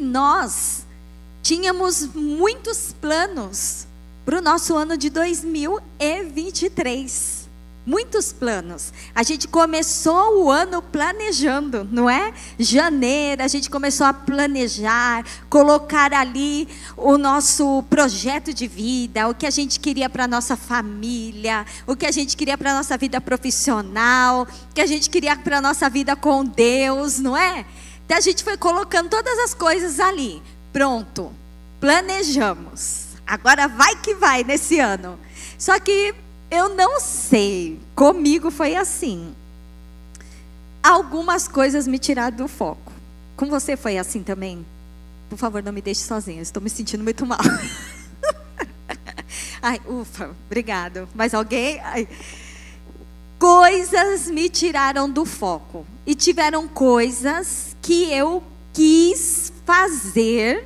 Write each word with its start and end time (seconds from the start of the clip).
Nós 0.00 0.86
tínhamos 1.42 2.06
muitos 2.14 2.94
planos 3.00 3.88
para 4.24 4.38
o 4.38 4.42
nosso 4.42 4.76
ano 4.76 4.96
de 4.96 5.10
2023 5.10 7.38
muitos 7.88 8.34
planos. 8.34 8.92
A 9.14 9.22
gente 9.22 9.48
começou 9.48 10.44
o 10.44 10.50
ano 10.50 10.82
planejando, 10.82 11.88
não 11.90 12.08
é? 12.08 12.34
Janeiro, 12.58 13.42
a 13.42 13.48
gente 13.48 13.70
começou 13.70 14.06
a 14.06 14.12
planejar, 14.12 15.24
colocar 15.48 16.12
ali 16.12 16.68
o 16.98 17.16
nosso 17.16 17.82
projeto 17.88 18.52
de 18.52 18.68
vida, 18.68 19.26
o 19.26 19.34
que 19.34 19.46
a 19.46 19.50
gente 19.50 19.80
queria 19.80 20.10
para 20.10 20.28
nossa 20.28 20.54
família, 20.54 21.64
o 21.86 21.96
que 21.96 22.04
a 22.04 22.12
gente 22.12 22.36
queria 22.36 22.58
para 22.58 22.74
nossa 22.74 22.98
vida 22.98 23.22
profissional, 23.22 24.42
o 24.42 24.74
que 24.74 24.82
a 24.82 24.86
gente 24.86 25.08
queria 25.08 25.34
para 25.34 25.62
nossa 25.62 25.88
vida 25.88 26.14
com 26.14 26.44
Deus, 26.44 27.18
não 27.18 27.34
é? 27.34 27.64
Então 28.08 28.16
a 28.16 28.22
gente 28.22 28.42
foi 28.42 28.56
colocando 28.56 29.10
todas 29.10 29.38
as 29.40 29.52
coisas 29.52 30.00
ali. 30.00 30.42
Pronto, 30.72 31.30
planejamos. 31.78 33.08
Agora 33.26 33.68
vai 33.68 33.96
que 33.96 34.14
vai 34.14 34.42
nesse 34.42 34.80
ano. 34.80 35.20
Só 35.58 35.78
que 35.78 36.14
eu 36.50 36.74
não 36.74 36.98
sei. 37.00 37.78
Comigo 37.94 38.50
foi 38.50 38.76
assim. 38.76 39.34
Algumas 40.82 41.46
coisas 41.46 41.86
me 41.86 41.98
tiraram 41.98 42.34
do 42.34 42.48
foco. 42.48 42.90
Com 43.36 43.50
você 43.50 43.76
foi 43.76 43.98
assim 43.98 44.22
também? 44.22 44.64
Por 45.28 45.36
favor, 45.36 45.62
não 45.62 45.70
me 45.70 45.82
deixe 45.82 46.00
sozinha. 46.00 46.40
Estou 46.40 46.62
me 46.62 46.70
sentindo 46.70 47.04
muito 47.04 47.26
mal. 47.26 47.40
Ai, 49.60 49.82
ufa, 49.86 50.34
obrigado. 50.46 51.06
Mais 51.14 51.34
alguém? 51.34 51.78
Ai. 51.80 52.08
Coisas 53.38 54.28
me 54.28 54.48
tiraram 54.48 55.10
do 55.10 55.26
foco. 55.26 55.86
E 56.06 56.14
tiveram 56.14 56.66
coisas 56.66 57.67
que 57.88 58.12
eu 58.12 58.42
quis 58.70 59.50
fazer, 59.64 60.62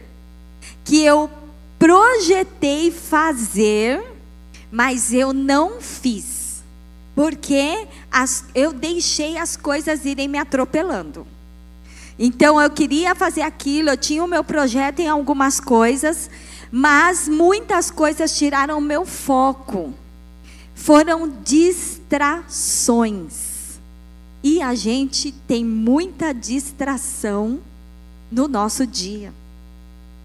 que 0.85 1.05
eu 1.05 1.31
projetei 1.79 2.91
fazer 2.91 4.03
mas 4.73 5.12
eu 5.12 5.33
não 5.33 5.81
fiz, 5.81 6.65
porque 7.15 7.87
as, 8.11 8.45
eu 8.55 8.73
deixei 8.73 9.37
as 9.37 9.56
coisas 9.56 10.05
irem 10.05 10.27
me 10.27 10.39
atropelando. 10.39 11.25
Então 12.19 12.61
eu 12.61 12.70
queria 12.70 13.15
fazer 13.15 13.43
aquilo, 13.43 13.91
eu 13.91 13.97
tinha 13.97 14.25
o 14.25 14.27
meu 14.27 14.43
projeto 14.43 14.98
em 14.98 15.09
algumas 15.09 15.61
coisas, 15.61 16.28
mas 16.73 17.28
muitas 17.28 17.89
coisas 17.89 18.37
tiraram 18.37 18.78
o 18.78 18.83
meu 18.83 19.06
foco. 19.06 19.95
Foram 20.75 21.28
distrações. 21.45 23.52
E 24.43 24.61
a 24.61 24.75
gente 24.75 25.33
tem 25.47 25.65
muita 25.65 26.33
distração 26.33 27.61
no 28.31 28.49
nosso 28.49 28.87
dia. 28.87 29.33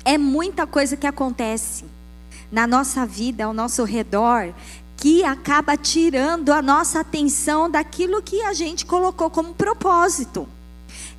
É 0.03 0.17
muita 0.17 0.65
coisa 0.65 0.97
que 0.97 1.05
acontece 1.05 1.85
na 2.51 2.65
nossa 2.65 3.05
vida, 3.05 3.45
ao 3.45 3.53
nosso 3.53 3.83
redor, 3.83 4.53
que 4.95 5.23
acaba 5.23 5.77
tirando 5.77 6.51
a 6.51 6.61
nossa 6.61 7.01
atenção 7.01 7.69
daquilo 7.69 8.21
que 8.21 8.41
a 8.41 8.53
gente 8.53 8.85
colocou 8.85 9.29
como 9.29 9.53
propósito. 9.53 10.47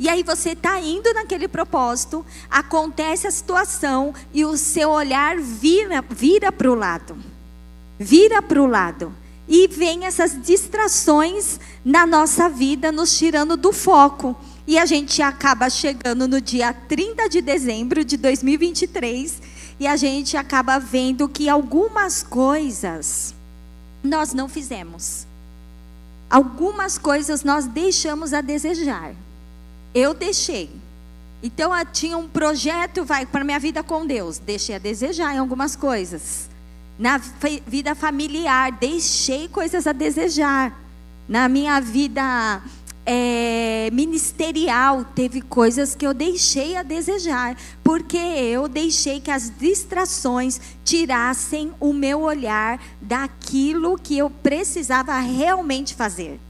E 0.00 0.08
aí 0.08 0.22
você 0.22 0.50
está 0.50 0.80
indo 0.80 1.12
naquele 1.12 1.48
propósito, 1.48 2.24
acontece 2.50 3.26
a 3.26 3.30
situação 3.30 4.14
e 4.32 4.44
o 4.44 4.56
seu 4.56 4.90
olhar 4.90 5.36
vira, 5.38 6.02
vira 6.08 6.50
para 6.50 6.70
o 6.70 6.74
lado. 6.74 7.16
Vira 7.98 8.40
para 8.40 8.62
o 8.62 8.66
lado. 8.66 9.12
E 9.48 9.66
vem 9.66 10.04
essas 10.04 10.40
distrações 10.40 11.58
na 11.84 12.06
nossa 12.06 12.48
vida, 12.48 12.92
nos 12.92 13.16
tirando 13.16 13.56
do 13.56 13.72
foco. 13.72 14.36
E 14.66 14.78
a 14.78 14.84
gente 14.84 15.22
acaba 15.22 15.70
chegando 15.70 16.28
no 16.28 16.40
dia 16.40 16.72
30 16.72 17.28
de 17.28 17.40
dezembro 17.40 18.04
de 18.04 18.18
2023 18.18 19.40
e 19.80 19.86
a 19.86 19.96
gente 19.96 20.36
acaba 20.36 20.78
vendo 20.78 21.28
que 21.28 21.48
algumas 21.48 22.22
coisas 22.22 23.34
nós 24.02 24.34
não 24.34 24.48
fizemos. 24.48 25.26
Algumas 26.28 26.98
coisas 26.98 27.42
nós 27.42 27.66
deixamos 27.66 28.34
a 28.34 28.42
desejar. 28.42 29.14
Eu 29.94 30.12
deixei. 30.12 30.70
Então 31.42 31.74
eu 31.74 31.86
tinha 31.86 32.18
um 32.18 32.28
projeto 32.28 33.04
vai 33.04 33.24
para 33.24 33.44
minha 33.44 33.58
vida 33.58 33.82
com 33.82 34.06
Deus, 34.06 34.38
deixei 34.38 34.74
a 34.74 34.78
desejar 34.78 35.34
em 35.34 35.38
algumas 35.38 35.76
coisas. 35.76 36.50
Na 36.98 37.18
vida 37.66 37.94
familiar, 37.94 38.72
deixei 38.72 39.46
coisas 39.46 39.86
a 39.86 39.92
desejar. 39.92 40.76
Na 41.28 41.48
minha 41.48 41.78
vida 41.80 42.60
é, 43.06 43.88
ministerial, 43.92 45.04
teve 45.14 45.40
coisas 45.40 45.94
que 45.94 46.04
eu 46.04 46.12
deixei 46.12 46.76
a 46.76 46.82
desejar, 46.82 47.56
porque 47.84 48.16
eu 48.16 48.66
deixei 48.66 49.20
que 49.20 49.30
as 49.30 49.48
distrações 49.48 50.60
tirassem 50.84 51.72
o 51.78 51.92
meu 51.92 52.22
olhar 52.22 52.80
daquilo 53.00 53.96
que 53.96 54.18
eu 54.18 54.28
precisava 54.28 55.18
realmente 55.20 55.94
fazer. 55.94 56.40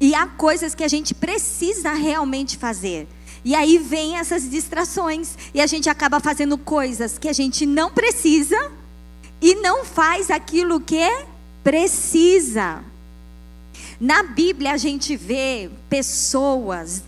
E 0.00 0.14
há 0.14 0.26
coisas 0.26 0.74
que 0.76 0.84
a 0.84 0.88
gente 0.88 1.12
precisa 1.12 1.92
realmente 1.92 2.56
fazer. 2.56 3.08
E 3.44 3.54
aí 3.54 3.78
vem 3.78 4.16
essas 4.16 4.48
distrações 4.48 5.36
e 5.52 5.60
a 5.60 5.66
gente 5.66 5.90
acaba 5.90 6.20
fazendo 6.20 6.56
coisas 6.56 7.18
que 7.18 7.28
a 7.28 7.32
gente 7.32 7.66
não 7.66 7.90
precisa 7.90 8.70
e 9.42 9.56
não 9.56 9.84
faz 9.84 10.30
aquilo 10.30 10.80
que 10.80 11.04
precisa. 11.64 12.84
Na 14.00 14.22
Bíblia 14.22 14.72
a 14.72 14.76
gente 14.76 15.16
vê 15.16 15.68
pessoas, 15.90 17.02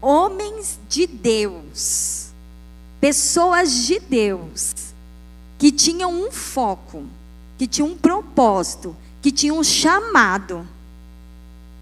homens 0.00 0.78
de 0.88 1.06
Deus, 1.06 2.28
pessoas 2.98 3.84
de 3.84 4.00
Deus, 4.00 4.74
que 5.58 5.70
tinham 5.70 6.10
um 6.10 6.32
foco, 6.32 7.04
que 7.58 7.66
tinham 7.66 7.90
um 7.90 7.96
propósito, 7.96 8.96
que 9.20 9.30
tinham 9.30 9.58
um 9.58 9.64
chamado, 9.64 10.66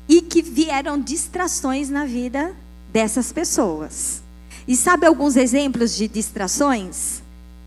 e 0.09 0.21
que 0.21 0.43
vieram 0.43 1.01
distrações 1.01 1.89
na 1.89 2.05
vida 2.05 2.55
dessas 2.93 3.33
pessoas. 3.33 4.23
E 4.67 4.77
sabe 4.77 5.07
alguns 5.07 5.37
exemplos 5.37 5.95
de 5.95 6.09
distrações? 6.09 7.24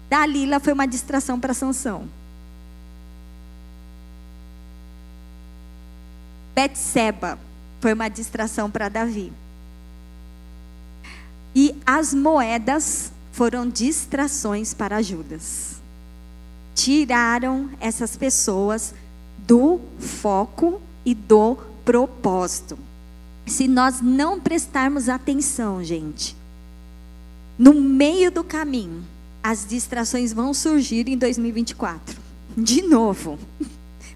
Dalila 0.10 0.60
foi 0.60 0.74
uma 0.74 0.88
distração 0.88 1.40
para 1.40 1.54
Sansão. 1.54 2.08
Betseba 6.56 7.38
foi 7.80 7.94
uma 7.94 8.10
distração 8.10 8.72
para 8.72 8.90
Davi. 8.90 9.32
E 11.54 11.76
as 11.86 12.14
moedas 12.14 13.12
foram 13.32 13.70
distrações 13.70 14.74
para 14.74 15.02
Judas. 15.02 15.82
Tiraram 16.74 17.70
essas 17.80 18.16
pessoas 18.16 18.94
do 19.38 19.80
foco 20.00 20.82
e 21.06 21.14
do 21.14 21.58
propósito. 21.86 22.78
Se 23.46 23.68
nós 23.68 24.02
não 24.02 24.40
prestarmos 24.40 25.08
atenção, 25.08 25.84
gente, 25.84 26.36
no 27.58 27.74
meio 27.74 28.32
do 28.32 28.44
caminho, 28.44 29.04
as 29.48 29.66
distrações 29.66 30.34
vão 30.34 30.54
surgir 30.54 31.08
em 31.08 31.18
2024. 31.18 32.18
De 32.58 32.82
novo. 32.82 33.40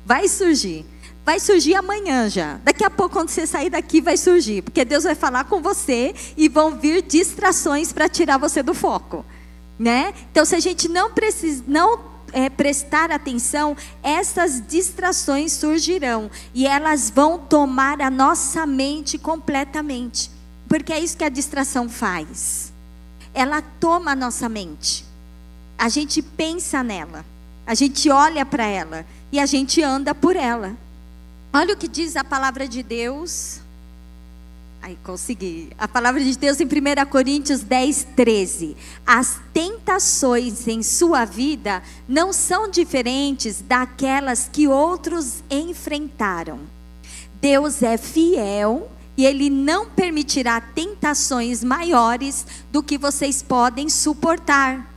Vai 0.05 0.27
surgir. 0.27 0.85
Vai 1.25 1.39
surgir 1.39 1.73
amanhã 1.73 2.29
já. 2.29 2.59
Daqui 2.65 2.83
a 2.83 2.89
pouco, 2.89 3.15
quando 3.15 3.29
você 3.29 3.47
sair 3.47 3.69
daqui, 3.69 4.01
vai 4.01 4.17
surgir. 4.17 4.61
Porque 4.61 4.83
Deus 4.83 5.05
vai 5.05 5.15
falar 5.15 5.45
com 5.45 5.61
você 5.61 6.13
e 6.35 6.49
vão 6.49 6.77
vir 6.77 7.01
distrações 7.03 7.93
para 7.93 8.09
tirar 8.09 8.37
você 8.37 8.61
do 8.61 8.73
foco. 8.73 9.25
Né? 9.79 10.13
Então, 10.29 10.43
se 10.43 10.53
a 10.53 10.59
gente 10.59 10.89
não, 10.89 11.13
precisa, 11.13 11.63
não 11.65 11.97
é, 12.33 12.49
prestar 12.49 13.09
atenção, 13.09 13.77
essas 14.03 14.61
distrações 14.67 15.53
surgirão. 15.53 16.29
E 16.53 16.67
elas 16.67 17.09
vão 17.09 17.39
tomar 17.39 18.01
a 18.01 18.09
nossa 18.09 18.65
mente 18.65 19.17
completamente. 19.17 20.29
Porque 20.67 20.91
é 20.91 20.99
isso 20.99 21.15
que 21.15 21.23
a 21.23 21.29
distração 21.29 21.87
faz. 21.87 22.73
Ela 23.33 23.61
toma 23.61 24.11
a 24.11 24.15
nossa 24.15 24.49
mente. 24.49 25.09
A 25.81 25.89
gente 25.89 26.21
pensa 26.21 26.83
nela. 26.83 27.25
A 27.65 27.73
gente 27.73 28.07
olha 28.07 28.45
para 28.45 28.63
ela. 28.67 29.03
E 29.31 29.39
a 29.39 29.47
gente 29.47 29.81
anda 29.81 30.13
por 30.13 30.35
ela. 30.35 30.77
Olha 31.51 31.73
o 31.73 31.77
que 31.77 31.87
diz 31.87 32.15
a 32.15 32.23
palavra 32.23 32.67
de 32.67 32.83
Deus. 32.83 33.59
Aí 34.79 34.95
consegui. 35.03 35.71
A 35.79 35.87
palavra 35.87 36.23
de 36.23 36.37
Deus 36.37 36.61
em 36.61 36.65
1 36.65 37.09
Coríntios 37.09 37.61
10, 37.61 38.09
13. 38.15 38.77
As 39.07 39.41
tentações 39.51 40.67
em 40.67 40.83
sua 40.83 41.25
vida 41.25 41.81
não 42.07 42.31
são 42.31 42.69
diferentes 42.69 43.59
daquelas 43.59 44.47
que 44.53 44.67
outros 44.67 45.43
enfrentaram. 45.49 46.59
Deus 47.41 47.81
é 47.81 47.97
fiel 47.97 48.87
e 49.17 49.25
Ele 49.25 49.49
não 49.49 49.89
permitirá 49.89 50.61
tentações 50.61 51.63
maiores 51.63 52.45
do 52.71 52.83
que 52.83 52.99
vocês 52.99 53.41
podem 53.41 53.89
suportar. 53.89 54.90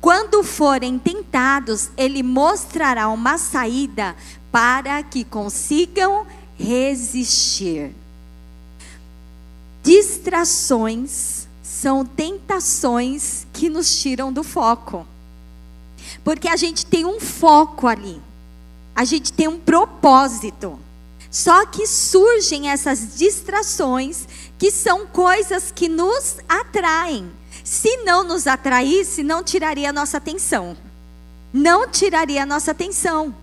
Quando 0.00 0.42
forem 0.42 0.98
tentados, 0.98 1.90
Ele 1.96 2.22
mostrará 2.22 3.08
uma 3.08 3.38
saída 3.38 4.16
para 4.50 5.02
que 5.02 5.24
consigam 5.24 6.26
resistir. 6.58 7.92
Distrações 9.82 11.48
são 11.62 12.04
tentações 12.04 13.46
que 13.52 13.68
nos 13.68 14.00
tiram 14.00 14.32
do 14.32 14.44
foco. 14.44 15.06
Porque 16.22 16.48
a 16.48 16.56
gente 16.56 16.86
tem 16.86 17.04
um 17.04 17.18
foco 17.18 17.86
ali. 17.86 18.20
A 18.94 19.04
gente 19.04 19.32
tem 19.32 19.48
um 19.48 19.58
propósito. 19.58 20.78
Só 21.30 21.64
que 21.66 21.86
surgem 21.86 22.68
essas 22.68 23.16
distrações 23.16 24.28
que 24.58 24.70
são 24.70 25.06
coisas 25.06 25.72
que 25.72 25.88
nos 25.88 26.36
atraem. 26.48 27.32
Se 27.64 27.98
não 27.98 28.24
nos 28.24 28.46
atraísse, 28.46 29.22
não 29.22 29.42
tiraria 29.42 29.90
a 29.90 29.92
nossa 29.92 30.16
atenção. 30.16 30.76
Não 31.52 31.88
tiraria 31.88 32.42
a 32.42 32.46
nossa 32.46 32.70
atenção. 32.70 33.34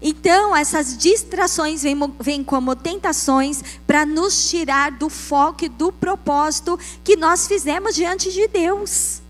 Então, 0.00 0.54
essas 0.56 0.96
distrações 0.96 1.82
vêm, 1.82 1.96
vêm 2.20 2.44
como 2.44 2.76
tentações 2.76 3.62
para 3.86 4.04
nos 4.04 4.48
tirar 4.48 4.92
do 4.92 5.08
foco 5.08 5.64
e 5.64 5.68
do 5.68 5.92
propósito 5.92 6.78
que 7.02 7.16
nós 7.16 7.46
fizemos 7.46 7.94
diante 7.94 8.32
de 8.32 8.46
Deus. 8.48 9.20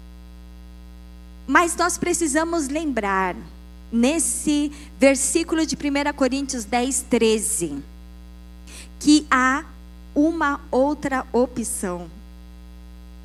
Mas 1.47 1.77
nós 1.77 1.97
precisamos 1.97 2.69
lembrar, 2.69 3.37
nesse 3.91 4.73
versículo 4.99 5.65
de 5.65 5.77
1 5.77 6.13
Coríntios 6.15 6.65
10, 6.65 7.05
13, 7.09 7.83
que 8.99 9.27
há 9.31 9.65
uma 10.15 10.61
outra 10.71 11.25
opção. 11.33 12.11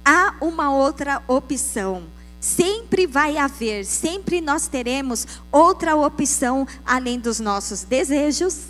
Há 0.04 0.36
uma 0.42 0.74
outra 0.74 1.22
opção. 1.28 2.04
Sempre 2.40 3.06
vai 3.06 3.38
haver, 3.38 3.86
sempre 3.86 4.42
nós 4.42 4.68
teremos 4.68 5.28
outra 5.52 5.96
opção 5.96 6.68
além 6.84 7.20
dos 7.20 7.40
nossos 7.40 7.84
desejos, 7.84 8.66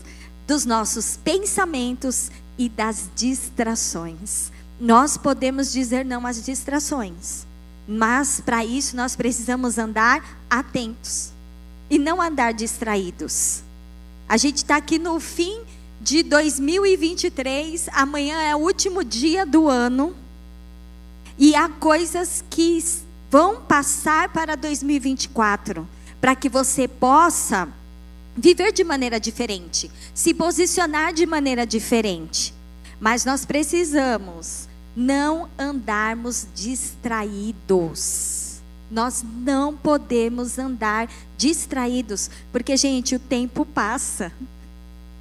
dos 0.45 0.66
nossos 0.66 1.16
pensamentos 1.16 2.30
e 2.57 2.68
das 2.68 3.10
distrações. 3.16 4.51
Nós 4.78 5.16
podemos 5.16 5.72
dizer 5.72 6.04
não 6.04 6.28
às 6.28 6.44
distrações, 6.44 7.45
mas 7.88 8.42
para 8.42 8.66
isso 8.66 8.95
nós 8.98 9.16
precisamos 9.16 9.77
andar 9.77 10.38
atentos 10.50 11.31
e 11.89 11.98
não 11.98 12.22
andar 12.22 12.54
distraídos. 12.54 13.63
A 14.27 14.38
gente 14.38 14.57
está 14.57 14.75
aqui 14.77 15.00
no 15.00 15.19
fim 15.19 15.62
de 16.00 16.24
2023, 16.24 17.89
amanhã 17.94 18.42
é 18.42 18.56
o 18.56 18.60
último 18.60 19.04
dia 19.04 19.45
do 19.45 19.69
ano, 19.69 20.16
e 21.38 21.56
há 21.56 21.69
coisas 21.69 22.44
que 22.50 22.83
vão 23.30 23.62
passar 23.62 24.30
para 24.30 24.56
2024, 24.56 25.88
para 26.19 26.36
que 26.36 26.50
você 26.50 26.88
possa 26.88 27.68
viver 28.36 28.72
de 28.72 28.83
maneira 28.83 29.19
diferente, 29.19 29.92
se 30.13 30.33
posicionar 30.33 31.13
de 31.13 31.25
maneira 31.25 31.66
diferente. 31.66 32.54
Mas 33.00 33.25
nós 33.25 33.45
precisamos 33.45 34.68
não 34.95 35.50
andarmos 35.57 36.48
distraídos. 36.54 38.60
Nós 38.89 39.24
não 39.24 39.75
podemos 39.75 40.60
andar 40.60 41.10
distraídos, 41.38 42.30
porque, 42.51 42.75
gente, 42.75 43.16
o 43.16 43.19
tempo 43.19 43.66
passa. 43.66 44.31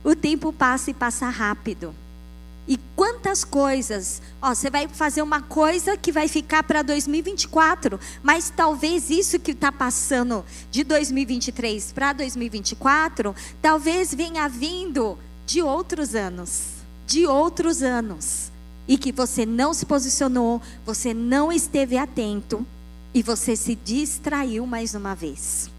O 0.03 0.17
tempo 0.17 0.53
passa 0.53 0.91
e 0.91 0.95
passa 0.95 1.29
rápido. 1.29 1.95
E 2.69 2.79
quantas 2.95 3.43
coisas, 3.43 4.23
ó, 4.41 4.55
você 4.55 4.71
vai 4.71 4.87
fazer 4.87 5.23
uma 5.23 5.43
coisa 5.43 5.97
que 5.97 6.13
vai 6.13 6.29
ficar 6.29 6.63
para 6.63 6.83
2024, 6.83 7.99
mas 8.23 8.53
talvez 8.55 9.11
isso 9.11 9.39
que 9.39 9.53
está 9.53 9.73
passando 9.73 10.45
de 10.71 10.85
2023 10.85 11.93
para 11.93 12.13
2024, 12.13 13.35
talvez 13.61 14.15
venha 14.15 14.49
vindo 14.49 15.19
de 15.47 15.61
outros 15.63 16.15
anos, 16.15 16.75
de 17.07 17.27
outros 17.27 17.83
anos, 17.83 18.53
e 18.87 18.97
que 18.97 19.11
você 19.11 19.45
não 19.45 19.75
se 19.75 19.87
posicionou, 19.87 20.61
você 20.85 21.13
não 21.15 21.53
esteve 21.53 21.97
atento 21.97 22.67
e 23.13 23.23
você 23.23 23.57
se 23.57 23.75
distraiu 23.75 24.67
mais 24.67 24.95
uma 24.95 25.15
vez. 25.15 25.71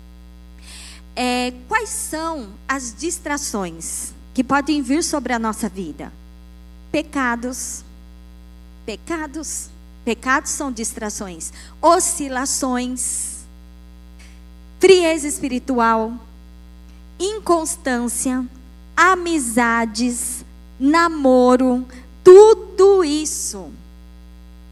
É, 1.16 1.54
quais 1.68 1.90
são 1.90 2.50
as 2.68 2.96
distrações 2.98 4.14
que 4.34 4.44
podem 4.44 4.82
vir 4.82 5.04
sobre 5.04 5.34
a 5.34 5.40
nossa 5.40 5.68
vida? 5.68 6.12
Pecados. 6.92 7.84
Pecados. 8.86 9.70
Pecados 10.04 10.52
são 10.52 10.72
distrações. 10.72 11.54
Oscilações. 11.82 13.46
Frieza 14.80 15.28
espiritual. 15.28 16.14
Inconstância. 17.20 18.46
Amizades. 18.96 20.44
Namoro. 20.80 21.88
Tudo 22.24 23.04
isso. 23.04 23.72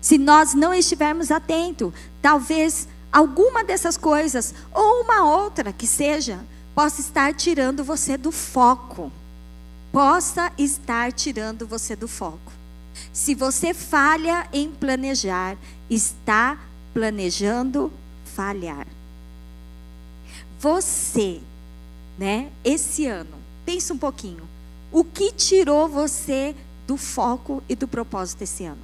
Se 0.01 0.18
nós 0.18 0.54
não 0.54 0.74
estivermos 0.74 1.31
atentos, 1.31 1.94
talvez 2.22 2.88
alguma 3.12 3.63
dessas 3.63 3.98
coisas, 3.98 4.54
ou 4.72 5.04
uma 5.04 5.25
outra 5.25 5.74
que 5.74 5.86
seja, 5.86 6.39
possa 6.74 7.01
estar 7.01 7.33
tirando 7.33 7.83
você 7.83 8.15
do 8.18 8.31
foco 8.31 9.12
possa 9.91 10.51
estar 10.57 11.12
tirando 11.12 11.68
você 11.68 11.95
do 11.95 12.07
foco. 12.07 12.51
Se 13.12 13.33
você 13.33 13.74
falha 13.74 14.47
em 14.53 14.69
planejar, 14.69 15.57
está 15.89 16.59
planejando 16.94 17.91
falhar. 18.25 18.88
Você, 20.59 21.39
né, 22.18 22.51
esse 22.63 23.06
ano, 23.06 23.38
pensa 23.65 23.94
um 23.94 23.97
pouquinho. 23.97 24.44
O 24.91 25.03
que 25.03 25.31
tirou 25.31 25.88
você 25.88 26.56
do 26.86 26.97
foco 26.97 27.63
e 27.69 27.75
do 27.75 27.88
propósito 27.88 28.41
esse 28.41 28.65
ano? 28.65 28.81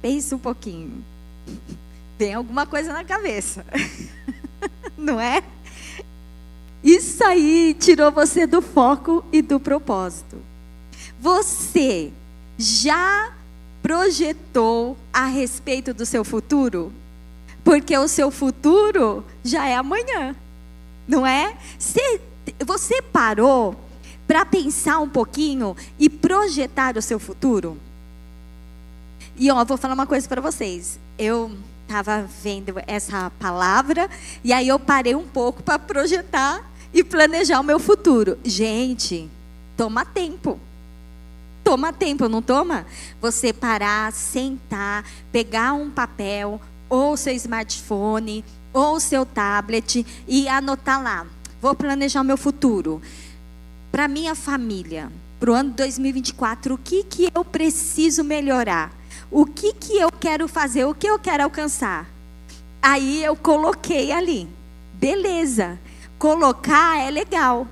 Pensa 0.00 0.36
um 0.36 0.38
pouquinho. 0.38 1.04
Tem 2.18 2.34
alguma 2.34 2.66
coisa 2.66 2.92
na 2.92 3.04
cabeça. 3.04 3.64
Não 4.96 5.20
é? 5.20 5.42
Isso 6.86 7.24
aí 7.24 7.74
tirou 7.76 8.12
você 8.12 8.46
do 8.46 8.62
foco 8.62 9.24
e 9.32 9.42
do 9.42 9.58
propósito. 9.58 10.40
Você 11.18 12.12
já 12.56 13.32
projetou 13.82 14.96
a 15.12 15.26
respeito 15.26 15.92
do 15.92 16.06
seu 16.06 16.24
futuro? 16.24 16.92
Porque 17.64 17.98
o 17.98 18.06
seu 18.06 18.30
futuro 18.30 19.24
já 19.42 19.66
é 19.66 19.74
amanhã, 19.74 20.36
não 21.08 21.26
é? 21.26 21.56
Você, 21.76 22.20
você 22.64 23.02
parou 23.02 23.74
para 24.24 24.46
pensar 24.46 25.00
um 25.00 25.08
pouquinho 25.08 25.76
e 25.98 26.08
projetar 26.08 26.96
o 26.96 27.02
seu 27.02 27.18
futuro? 27.18 27.76
E 29.36 29.50
ó, 29.50 29.64
vou 29.64 29.76
falar 29.76 29.94
uma 29.94 30.06
coisa 30.06 30.28
para 30.28 30.40
vocês. 30.40 31.00
Eu 31.18 31.50
estava 31.82 32.22
vendo 32.44 32.80
essa 32.86 33.28
palavra 33.40 34.08
e 34.44 34.52
aí 34.52 34.68
eu 34.68 34.78
parei 34.78 35.16
um 35.16 35.26
pouco 35.26 35.64
para 35.64 35.80
projetar 35.80 36.75
e 36.92 37.04
planejar 37.04 37.60
o 37.60 37.64
meu 37.64 37.78
futuro. 37.78 38.38
Gente, 38.44 39.30
toma 39.76 40.04
tempo. 40.04 40.58
Toma 41.62 41.92
tempo, 41.92 42.28
não 42.28 42.40
toma? 42.40 42.86
Você 43.20 43.52
parar, 43.52 44.12
sentar, 44.12 45.04
pegar 45.32 45.72
um 45.72 45.90
papel, 45.90 46.60
ou 46.88 47.16
seu 47.16 47.32
smartphone, 47.34 48.44
ou 48.72 49.00
seu 49.00 49.26
tablet 49.26 50.06
e 50.28 50.48
anotar 50.48 51.02
lá. 51.02 51.26
Vou 51.60 51.74
planejar 51.74 52.20
o 52.20 52.24
meu 52.24 52.36
futuro. 52.36 53.02
Para 53.90 54.06
minha 54.06 54.34
família, 54.34 55.10
para 55.40 55.50
o 55.50 55.54
ano 55.54 55.70
2024, 55.70 56.74
o 56.74 56.78
que, 56.78 57.02
que 57.02 57.30
eu 57.34 57.44
preciso 57.44 58.22
melhorar? 58.22 58.92
O 59.30 59.44
que, 59.44 59.72
que 59.72 59.96
eu 59.96 60.10
quero 60.12 60.46
fazer? 60.46 60.84
O 60.84 60.94
que 60.94 61.06
eu 61.06 61.18
quero 61.18 61.44
alcançar? 61.44 62.08
Aí 62.80 63.24
eu 63.24 63.34
coloquei 63.34 64.12
ali. 64.12 64.48
Beleza. 64.94 65.78
Colocar 66.26 66.98
é 66.98 67.08
legal. 67.08 67.68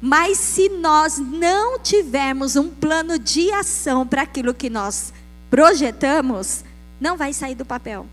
Mas 0.00 0.38
se 0.38 0.70
nós 0.70 1.18
não 1.18 1.78
tivermos 1.78 2.56
um 2.56 2.70
plano 2.70 3.18
de 3.18 3.52
ação 3.52 4.06
para 4.06 4.22
aquilo 4.22 4.54
que 4.54 4.70
nós 4.70 5.12
projetamos, 5.50 6.64
não 6.98 7.18
vai 7.18 7.34
sair 7.34 7.54
do 7.54 7.66
papel. 7.66 8.06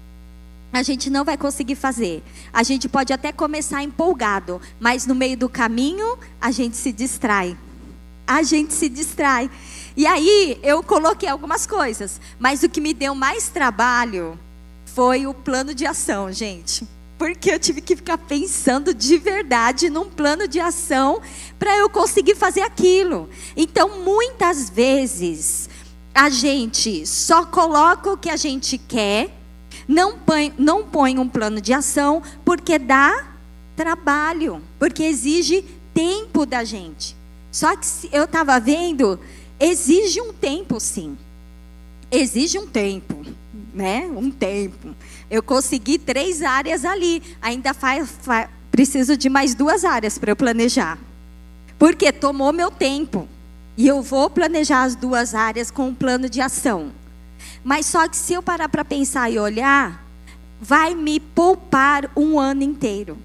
A 0.74 0.84
gente 0.84 1.10
não 1.10 1.24
vai 1.24 1.38
conseguir 1.38 1.76
fazer. 1.76 2.22
A 2.52 2.64
gente 2.64 2.90
pode 2.90 3.14
até 3.14 3.32
começar 3.32 3.82
empolgado, 3.82 4.60
mas 4.78 5.08
no 5.08 5.16
meio 5.16 5.38
do 5.38 5.48
caminho 5.48 6.20
a 6.42 6.52
gente 6.52 6.76
se 6.76 6.92
distrai. 6.92 7.58
A 8.28 8.44
gente 8.44 8.74
se 8.74 8.90
distrai. 8.90 9.50
E 9.96 10.06
aí 10.06 10.60
eu 10.62 10.84
coloquei 10.84 11.30
algumas 11.30 11.66
coisas, 11.66 12.20
mas 12.38 12.62
o 12.62 12.68
que 12.68 12.82
me 12.82 12.94
deu 12.94 13.16
mais 13.16 13.48
trabalho 13.48 14.38
foi 14.84 15.26
o 15.26 15.34
plano 15.34 15.74
de 15.74 15.86
ação, 15.86 16.30
gente 16.30 16.86
porque 17.22 17.52
eu 17.52 17.60
tive 17.60 17.82
que 17.82 17.96
ficar 17.96 18.18
pensando 18.18 18.96
de 18.96 19.16
verdade 19.16 19.92
num 19.92 20.10
plano 20.10 20.48
de 20.48 20.60
ação 20.60 21.22
para 21.60 21.78
eu 21.78 21.88
conseguir 21.88 22.34
fazer 22.34 22.62
aquilo. 22.62 23.30
Então, 23.56 24.04
muitas 24.04 24.72
vezes, 24.72 25.70
a 26.16 26.32
gente 26.32 27.06
só 27.06 27.46
coloca 27.46 28.12
o 28.12 28.18
que 28.18 28.28
a 28.28 28.36
gente 28.36 28.76
quer, 28.76 29.30
não 29.88 30.18
põe, 30.18 30.52
não 30.58 30.84
põe 30.84 31.20
um 31.20 31.30
plano 31.30 31.62
de 31.62 31.72
ação, 31.72 32.24
porque 32.44 32.80
dá 32.80 33.36
trabalho, 33.76 34.60
porque 34.80 35.04
exige 35.04 35.64
tempo 35.94 36.44
da 36.44 36.64
gente. 36.64 37.16
Só 37.52 37.76
que 37.76 37.86
eu 38.12 38.24
estava 38.24 38.60
vendo, 38.60 39.20
exige 39.60 40.20
um 40.20 40.34
tempo 40.34 40.80
sim. 40.80 41.16
Exige 42.10 42.58
um 42.58 42.66
tempo. 42.66 43.24
Né? 43.74 44.06
Um 44.06 44.30
tempo. 44.30 44.96
Eu 45.30 45.42
consegui 45.42 45.98
três 45.98 46.42
áreas 46.42 46.86
ali. 46.86 47.22
Ainda 47.42 47.74
faz, 47.74 48.10
faz 48.22 48.50
preciso 48.72 49.18
de 49.18 49.30
mais 49.30 49.54
duas 49.54 49.84
áreas 49.84 50.18
para 50.18 50.32
eu 50.32 50.36
planejar. 50.36 50.98
Porque 51.78 52.12
tomou 52.12 52.54
meu 52.54 52.72
tempo. 52.72 53.28
E 53.78 53.88
eu 53.88 54.02
vou 54.02 54.30
planejar 54.30 54.84
as 54.84 54.96
duas 54.96 55.34
áreas 55.34 55.72
com 55.72 55.88
um 55.88 55.96
plano 55.96 56.30
de 56.30 56.42
ação. 56.42 56.92
Mas 57.64 57.86
só 57.86 58.08
que 58.08 58.16
se 58.16 58.34
eu 58.34 58.44
parar 58.44 58.70
para 58.70 58.86
pensar 58.86 59.30
e 59.30 59.40
olhar, 59.40 60.06
vai 60.60 60.94
me 60.94 61.20
poupar 61.20 62.10
um 62.16 62.40
ano 62.40 62.64
inteiro. 62.64 63.18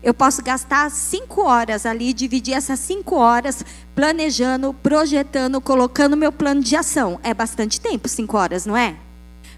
Eu 0.00 0.14
posso 0.14 0.42
gastar 0.42 0.90
cinco 0.90 1.42
horas 1.42 1.84
ali, 1.84 2.12
dividir 2.12 2.54
essas 2.54 2.78
cinco 2.78 3.16
horas 3.16 3.64
planejando, 3.96 4.72
projetando, 4.72 5.60
colocando 5.60 6.16
meu 6.16 6.30
plano 6.30 6.60
de 6.60 6.76
ação. 6.76 7.18
É 7.24 7.34
bastante 7.34 7.80
tempo, 7.80 8.08
cinco 8.08 8.36
horas, 8.36 8.64
não 8.64 8.76
é? 8.76 8.94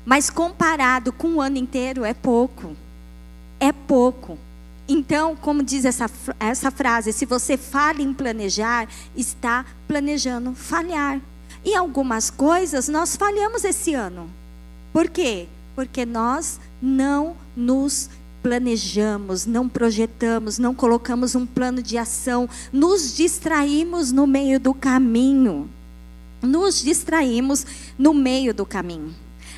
Mas 0.04 0.30
comparado 0.30 1.12
com 1.12 1.28
um 1.28 1.40
ano 1.40 1.58
inteiro, 1.58 2.04
é 2.04 2.14
pouco. 2.14 2.76
É 3.58 3.72
pouco. 3.72 4.38
Então, 4.88 5.36
como 5.36 5.62
diz 5.62 5.84
essa, 5.84 6.10
essa 6.40 6.70
frase, 6.70 7.12
se 7.12 7.24
você 7.24 7.56
falha 7.56 8.02
em 8.02 8.12
planejar, 8.12 8.88
está 9.14 9.64
planejando 9.86 10.52
falhar. 10.54 11.20
E 11.64 11.76
algumas 11.76 12.30
coisas 12.30 12.88
nós 12.88 13.14
falhamos 13.14 13.62
esse 13.62 13.94
ano. 13.94 14.28
Por 14.92 15.08
quê? 15.08 15.46
Porque 15.76 16.04
nós 16.04 16.58
não 16.82 17.36
nos 17.54 18.10
planejamos, 18.42 19.46
não 19.46 19.68
projetamos, 19.68 20.58
não 20.58 20.74
colocamos 20.74 21.34
um 21.34 21.46
plano 21.46 21.82
de 21.82 21.98
ação, 21.98 22.48
nos 22.72 23.14
distraímos 23.14 24.10
no 24.10 24.26
meio 24.26 24.58
do 24.58 24.74
caminho. 24.74 25.70
Nos 26.42 26.82
distraímos 26.82 27.66
no 27.98 28.14
meio 28.14 28.54
do 28.54 28.64
caminho. 28.64 29.14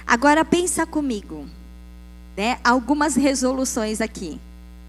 Agora 0.06 0.44
pensa 0.44 0.86
comigo, 0.86 1.46
né? 2.36 2.58
Algumas 2.62 3.14
resoluções 3.14 4.00
aqui. 4.00 4.40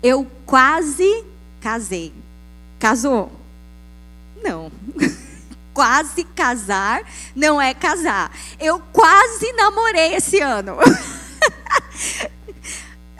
Eu 0.01 0.27
quase 0.45 1.25
casei. 1.61 2.13
Casou? 2.79 3.31
Não. 4.43 4.71
quase 5.73 6.23
casar 6.23 7.01
não 7.35 7.61
é 7.61 7.73
casar. 7.73 8.31
Eu 8.59 8.79
quase 8.91 9.51
namorei 9.53 10.15
esse 10.15 10.39
ano. 10.39 10.77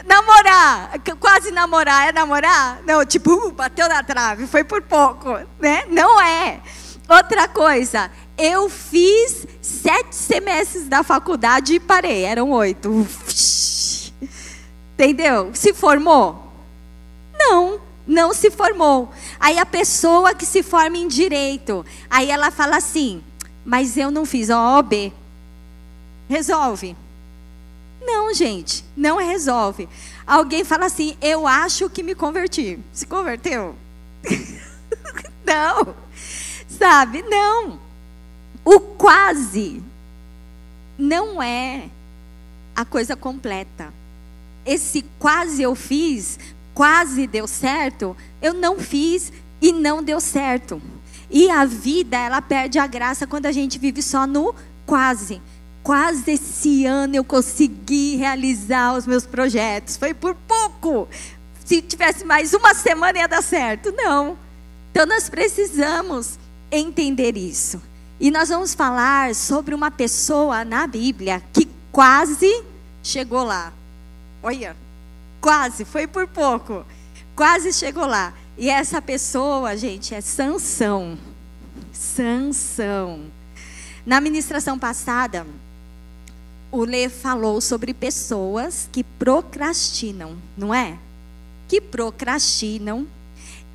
namorar, 0.06 0.92
quase 1.18 1.50
namorar 1.50 2.08
é 2.08 2.12
namorar? 2.12 2.80
Não, 2.86 3.04
tipo, 3.04 3.32
uh, 3.32 3.50
bateu 3.50 3.88
na 3.88 4.02
trave, 4.02 4.46
foi 4.46 4.62
por 4.62 4.82
pouco, 4.82 5.38
né? 5.58 5.84
Não 5.88 6.20
é. 6.20 6.60
Outra 7.08 7.48
coisa, 7.48 8.10
eu 8.36 8.68
fiz 8.68 9.46
sete 9.62 10.14
semestres 10.14 10.88
da 10.88 11.02
faculdade 11.02 11.74
e 11.74 11.80
parei, 11.80 12.24
eram 12.24 12.50
oito. 12.50 13.06
Entendeu? 14.94 15.50
Se 15.54 15.72
formou? 15.74 16.52
Não 17.36 17.80
não 18.06 18.34
se 18.34 18.50
formou. 18.50 19.10
Aí 19.40 19.58
a 19.58 19.66
pessoa 19.66 20.34
que 20.34 20.44
se 20.44 20.62
forma 20.62 20.96
em 20.98 21.08
direito, 21.08 21.84
aí 22.10 22.30
ela 22.30 22.50
fala 22.50 22.76
assim: 22.76 23.22
"Mas 23.64 23.96
eu 23.96 24.10
não 24.10 24.26
fiz 24.26 24.50
a 24.50 24.76
OAB". 24.76 25.12
Resolve? 26.28 26.96
Não, 28.00 28.32
gente, 28.34 28.84
não 28.96 29.16
resolve. 29.16 29.88
Alguém 30.26 30.64
fala 30.64 30.86
assim: 30.86 31.16
"Eu 31.20 31.46
acho 31.46 31.88
que 31.88 32.02
me 32.02 32.14
converti". 32.14 32.78
Se 32.92 33.06
converteu? 33.06 33.74
não. 35.44 35.94
Sabe? 36.68 37.22
Não. 37.22 37.83
O 38.64 38.80
quase 38.80 39.82
não 40.98 41.42
é 41.42 41.88
a 42.74 42.84
coisa 42.84 43.14
completa. 43.14 43.92
Esse 44.64 45.04
quase 45.18 45.62
eu 45.62 45.74
fiz 45.74 46.38
quase 46.74 47.26
deu 47.26 47.46
certo, 47.46 48.16
eu 48.42 48.52
não 48.52 48.78
fiz 48.78 49.32
e 49.62 49.72
não 49.72 50.02
deu 50.02 50.20
certo. 50.20 50.82
E 51.30 51.48
a 51.48 51.64
vida, 51.64 52.16
ela 52.16 52.42
perde 52.42 52.78
a 52.78 52.86
graça 52.86 53.26
quando 53.26 53.46
a 53.46 53.52
gente 53.52 53.78
vive 53.78 54.02
só 54.02 54.26
no 54.26 54.54
quase. 54.84 55.40
Quase 55.82 56.32
esse 56.32 56.84
ano 56.84 57.14
eu 57.14 57.24
consegui 57.24 58.16
realizar 58.16 58.94
os 58.94 59.06
meus 59.06 59.24
projetos. 59.24 59.96
Foi 59.96 60.12
por 60.12 60.34
pouco. 60.34 61.08
Se 61.64 61.80
tivesse 61.80 62.24
mais 62.24 62.52
uma 62.52 62.74
semana 62.74 63.18
ia 63.18 63.28
dar 63.28 63.42
certo. 63.42 63.92
Não. 63.92 64.36
Então 64.90 65.06
nós 65.06 65.28
precisamos 65.28 66.38
entender 66.70 67.36
isso. 67.36 67.80
E 68.20 68.30
nós 68.30 68.48
vamos 68.48 68.74
falar 68.74 69.34
sobre 69.34 69.74
uma 69.74 69.90
pessoa 69.90 70.64
na 70.64 70.86
Bíblia 70.86 71.42
que 71.52 71.68
quase 71.90 72.64
chegou 73.02 73.42
lá. 73.42 73.72
Olha, 74.42 74.76
Quase, 75.44 75.84
foi 75.84 76.06
por 76.06 76.26
pouco. 76.26 76.86
Quase 77.36 77.70
chegou 77.70 78.06
lá. 78.06 78.32
E 78.56 78.70
essa 78.70 79.02
pessoa, 79.02 79.76
gente, 79.76 80.14
é 80.14 80.22
Sansão. 80.22 81.18
Sansão. 81.92 83.26
Na 84.06 84.22
ministração 84.22 84.78
passada, 84.78 85.46
o 86.72 86.82
Lê 86.82 87.10
falou 87.10 87.60
sobre 87.60 87.92
pessoas 87.92 88.88
que 88.90 89.04
procrastinam, 89.04 90.34
não 90.56 90.72
é? 90.72 90.96
Que 91.68 91.78
procrastinam 91.78 93.06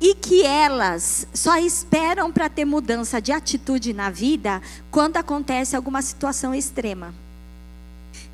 e 0.00 0.14
que 0.14 0.42
elas 0.42 1.26
só 1.34 1.58
esperam 1.58 2.32
para 2.32 2.48
ter 2.48 2.64
mudança 2.64 3.20
de 3.20 3.32
atitude 3.32 3.92
na 3.92 4.08
vida 4.08 4.62
quando 4.90 5.18
acontece 5.18 5.76
alguma 5.76 6.00
situação 6.00 6.54
extrema. 6.54 7.14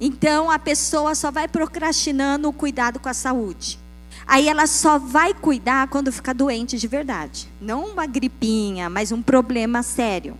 Então 0.01 0.51
a 0.51 0.59
pessoa 0.59 1.15
só 1.15 1.31
vai 1.31 1.49
procrastinando 1.49 2.49
o 2.49 2.53
cuidado 2.53 3.01
com 3.01 3.09
a 3.09 3.15
saúde. 3.15 3.79
Aí 4.27 4.49
ela 4.49 4.67
só 4.67 4.99
vai 4.99 5.33
cuidar 5.33 5.89
quando 5.89 6.13
ficar 6.13 6.33
doente 6.33 6.79
de 6.79 6.87
verdade. 6.87 7.49
Não 7.61 7.87
uma 7.87 8.07
gripinha, 8.07 8.91
mas 8.91 9.13
um 9.13 9.23
problema 9.23 9.83
sério. 9.83 10.37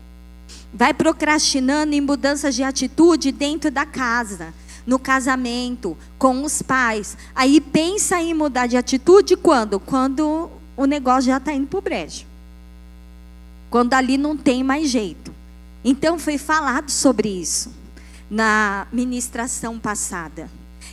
Vai 0.73 0.93
procrastinando 0.93 1.95
em 1.95 2.01
mudanças 2.01 2.55
de 2.55 2.63
atitude 2.63 3.33
dentro 3.33 3.71
da 3.71 3.87
casa, 3.87 4.53
no 4.85 4.99
casamento, 4.99 5.97
com 6.19 6.45
os 6.45 6.63
pais. 6.63 7.17
Aí 7.35 7.61
pensa 7.61 8.21
em 8.21 8.35
mudar 8.35 8.67
de 8.67 8.77
atitude 8.77 9.37
quando? 9.37 9.79
Quando 9.81 10.51
o 10.77 10.85
negócio 10.85 11.31
já 11.31 11.39
está 11.39 11.53
indo 11.53 11.67
para 11.67 11.79
o 11.79 11.83
brejo. 11.83 12.27
Quando 13.71 13.95
ali 13.95 14.19
não 14.19 14.37
tem 14.37 14.63
mais 14.63 14.89
jeito. 14.89 15.35
Então 15.85 16.19
foi 16.19 16.37
falado 16.39 16.91
sobre 16.91 17.29
isso 17.29 17.73
na 18.31 18.87
ministração 18.93 19.79
passada. 19.79 20.51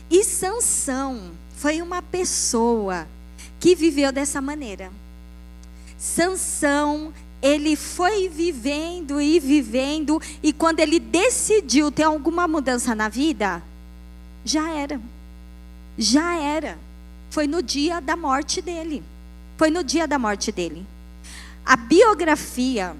E 0.09 0.23
Sansão 0.23 1.31
foi 1.55 1.81
uma 1.81 2.01
pessoa 2.01 3.07
que 3.59 3.75
viveu 3.75 4.11
dessa 4.11 4.41
maneira. 4.41 4.91
Sansão, 5.97 7.13
ele 7.41 7.75
foi 7.75 8.29
vivendo 8.29 9.19
e 9.19 9.39
vivendo 9.39 10.21
e 10.41 10.53
quando 10.53 10.79
ele 10.79 10.99
decidiu 10.99 11.91
ter 11.91 12.03
alguma 12.03 12.47
mudança 12.47 12.93
na 12.93 13.09
vida, 13.09 13.63
já 14.45 14.69
era. 14.71 14.99
Já 15.97 16.37
era. 16.37 16.77
Foi 17.29 17.47
no 17.47 17.63
dia 17.63 17.99
da 17.99 18.15
morte 18.15 18.61
dele. 18.61 19.03
Foi 19.57 19.69
no 19.69 19.83
dia 19.83 20.07
da 20.07 20.17
morte 20.17 20.51
dele. 20.51 20.85
A 21.65 21.75
biografia 21.75 22.95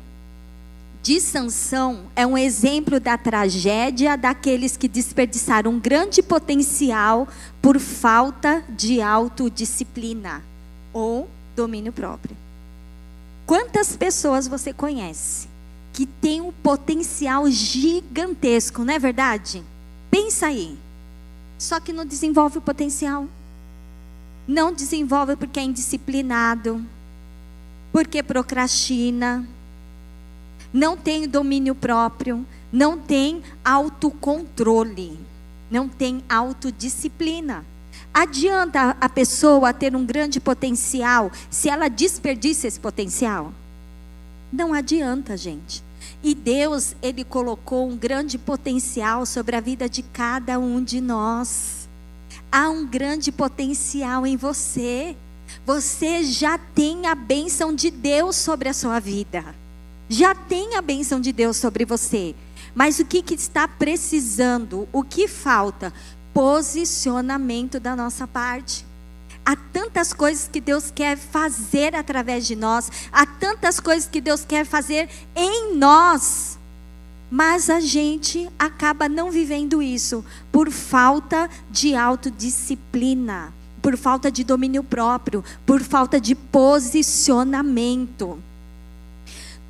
de 1.01 1.19
Sansão 1.19 2.05
é 2.15 2.25
um 2.25 2.37
exemplo 2.37 2.97
da 2.97 3.17
tragédia 3.17 4.15
daqueles 4.15 4.77
que 4.77 4.87
desperdiçaram 4.87 5.71
um 5.71 5.79
grande 5.79 6.23
potencial 6.23 7.27
por 7.61 7.77
falta 7.77 8.63
de 8.69 9.01
autodisciplina 9.01 10.41
ou 10.93 11.27
domínio 11.55 11.91
próprio. 11.91 12.37
Quantas 13.45 13.97
pessoas 13.97 14.47
você 14.47 14.71
conhece 14.71 15.49
que 15.91 16.05
tem 16.05 16.39
um 16.39 16.53
potencial 16.53 17.49
gigantesco, 17.49 18.85
não 18.85 18.93
é 18.93 18.99
verdade? 18.99 19.61
Pensa 20.09 20.47
aí. 20.47 20.77
Só 21.57 21.79
que 21.79 21.91
não 21.91 22.05
desenvolve 22.05 22.59
o 22.59 22.61
potencial. 22.61 23.27
Não 24.47 24.73
desenvolve 24.73 25.35
porque 25.35 25.59
é 25.59 25.63
indisciplinado, 25.63 26.83
porque 27.91 28.21
procrastina, 28.21 29.47
não 30.73 30.97
tem 30.97 31.27
domínio 31.27 31.75
próprio, 31.75 32.45
não 32.71 32.97
tem 32.97 33.43
autocontrole, 33.63 35.19
não 35.69 35.87
tem 35.87 36.23
autodisciplina. 36.27 37.63
Adianta 38.13 38.97
a 38.99 39.07
pessoa 39.07 39.73
ter 39.73 39.95
um 39.95 40.05
grande 40.05 40.39
potencial 40.39 41.31
se 41.49 41.69
ela 41.69 41.87
desperdiça 41.87 42.67
esse 42.67 42.79
potencial? 42.79 43.53
Não 44.51 44.73
adianta, 44.73 45.37
gente. 45.37 45.83
E 46.23 46.33
Deus, 46.33 46.95
Ele 47.01 47.23
colocou 47.23 47.89
um 47.89 47.97
grande 47.97 48.37
potencial 48.37 49.25
sobre 49.25 49.55
a 49.55 49.59
vida 49.59 49.89
de 49.89 50.01
cada 50.01 50.59
um 50.59 50.83
de 50.83 51.01
nós. 51.01 51.82
Há 52.55 52.69
um 52.69 52.85
grande 52.85 53.31
potencial 53.31 54.27
em 54.27 54.37
você. 54.37 55.17
Você 55.65 56.23
já 56.23 56.57
tem 56.57 57.07
a 57.07 57.15
bênção 57.15 57.73
de 57.73 57.89
Deus 57.89 58.35
sobre 58.35 58.69
a 58.69 58.73
sua 58.73 58.99
vida 58.99 59.43
já 60.13 60.35
tem 60.35 60.75
a 60.75 60.81
bênção 60.81 61.19
de 61.19 61.31
Deus 61.31 61.57
sobre 61.57 61.85
você. 61.85 62.35
Mas 62.75 62.99
o 62.99 63.05
que, 63.05 63.21
que 63.21 63.33
está 63.33 63.67
precisando? 63.67 64.87
O 64.91 65.03
que 65.03 65.27
falta? 65.27 65.93
Posicionamento 66.33 67.79
da 67.79 67.95
nossa 67.95 68.27
parte. 68.27 68.85
Há 69.45 69.55
tantas 69.55 70.13
coisas 70.13 70.47
que 70.47 70.61
Deus 70.61 70.89
quer 70.89 71.17
fazer 71.17 71.95
através 71.95 72.47
de 72.47 72.55
nós, 72.55 72.89
há 73.11 73.25
tantas 73.25 73.77
coisas 73.79 74.07
que 74.07 74.21
Deus 74.21 74.45
quer 74.45 74.65
fazer 74.65 75.09
em 75.35 75.75
nós. 75.75 76.57
Mas 77.33 77.67
a 77.67 77.79
gente 77.79 78.47
acaba 78.59 79.09
não 79.09 79.31
vivendo 79.31 79.81
isso 79.81 80.23
por 80.51 80.69
falta 80.69 81.49
de 81.67 81.95
autodisciplina, 81.95 83.51
por 83.81 83.97
falta 83.97 84.31
de 84.31 84.43
domínio 84.43 84.83
próprio, 84.83 85.43
por 85.65 85.81
falta 85.81 86.21
de 86.21 86.35
posicionamento. 86.35 88.37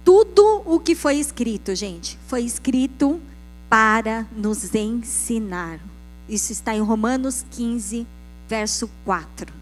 Tudo 0.03 0.62
o 0.65 0.77
que 0.77 0.93
foi 0.93 1.15
escrito, 1.15 1.74
gente, 1.74 2.20
foi 2.27 2.41
escrito 2.41 3.22
para 3.70 4.27
nos 4.36 4.75
ensinar. 4.75 5.79
Isso 6.27 6.51
está 6.51 6.75
em 6.75 6.82
Romanos 6.82 7.46
15, 7.50 8.05
verso 8.50 8.89
4. 9.05 9.53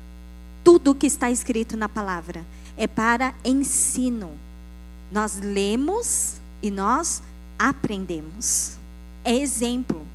Tudo 0.64 0.90
o 0.90 0.96
que 0.96 1.06
está 1.06 1.30
escrito 1.30 1.78
na 1.78 1.88
palavra 1.88 2.44
é 2.76 2.88
para 2.88 3.36
ensino. 3.46 4.32
Nós 5.12 5.40
lemos 5.40 6.42
e 6.64 6.72
nós 6.72 7.22
aprendemos. 7.70 8.78
É 9.24 9.36
exemplo. 9.36 10.06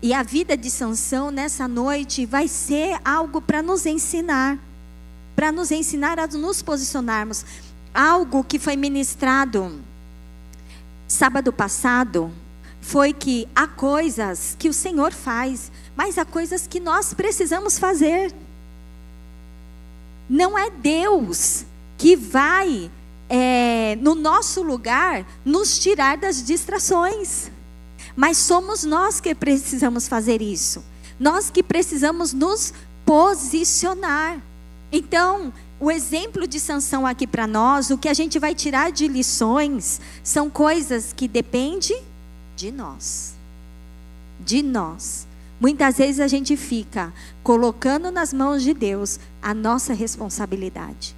E 0.00 0.14
a 0.14 0.22
vida 0.22 0.56
de 0.56 0.70
Sansão 0.70 1.30
nessa 1.30 1.66
noite 1.66 2.24
vai 2.24 2.48
ser 2.48 2.98
algo 3.04 3.40
para 3.40 3.62
nos 3.62 3.84
ensinar, 3.84 4.58
para 5.34 5.50
nos 5.50 5.70
ensinar 5.70 6.18
a 6.18 6.26
nos 6.26 6.62
posicionarmos. 6.62 7.44
Algo 7.92 8.44
que 8.44 8.58
foi 8.58 8.76
ministrado 8.76 9.80
sábado 11.08 11.52
passado 11.52 12.30
foi 12.80 13.12
que 13.12 13.48
há 13.54 13.66
coisas 13.66 14.54
que 14.58 14.68
o 14.68 14.72
Senhor 14.72 15.12
faz, 15.12 15.72
mas 15.96 16.16
há 16.16 16.24
coisas 16.24 16.66
que 16.66 16.78
nós 16.78 17.12
precisamos 17.12 17.78
fazer. 17.78 18.32
Não 20.28 20.56
é 20.56 20.70
Deus 20.70 21.64
que 21.96 22.14
vai 22.14 22.90
é, 23.28 23.96
no 24.00 24.14
nosso 24.14 24.62
lugar, 24.62 25.26
nos 25.44 25.78
tirar 25.78 26.16
das 26.16 26.42
distrações. 26.42 27.50
Mas 28.16 28.38
somos 28.38 28.84
nós 28.84 29.20
que 29.20 29.34
precisamos 29.34 30.08
fazer 30.08 30.40
isso. 30.40 30.82
Nós 31.20 31.50
que 31.50 31.62
precisamos 31.62 32.32
nos 32.32 32.72
posicionar. 33.04 34.40
Então, 34.90 35.52
o 35.78 35.90
exemplo 35.90 36.46
de 36.46 36.58
sanção 36.58 37.06
aqui 37.06 37.26
para 37.26 37.46
nós, 37.46 37.90
o 37.90 37.98
que 37.98 38.08
a 38.08 38.14
gente 38.14 38.38
vai 38.38 38.54
tirar 38.54 38.90
de 38.90 39.06
lições, 39.06 40.00
são 40.22 40.48
coisas 40.48 41.12
que 41.12 41.28
dependem 41.28 42.02
de 42.56 42.72
nós. 42.72 43.34
De 44.40 44.62
nós. 44.62 45.26
Muitas 45.60 45.98
vezes 45.98 46.20
a 46.20 46.28
gente 46.28 46.56
fica 46.56 47.12
colocando 47.42 48.10
nas 48.10 48.32
mãos 48.32 48.62
de 48.62 48.72
Deus 48.72 49.18
a 49.42 49.52
nossa 49.52 49.92
responsabilidade 49.92 51.17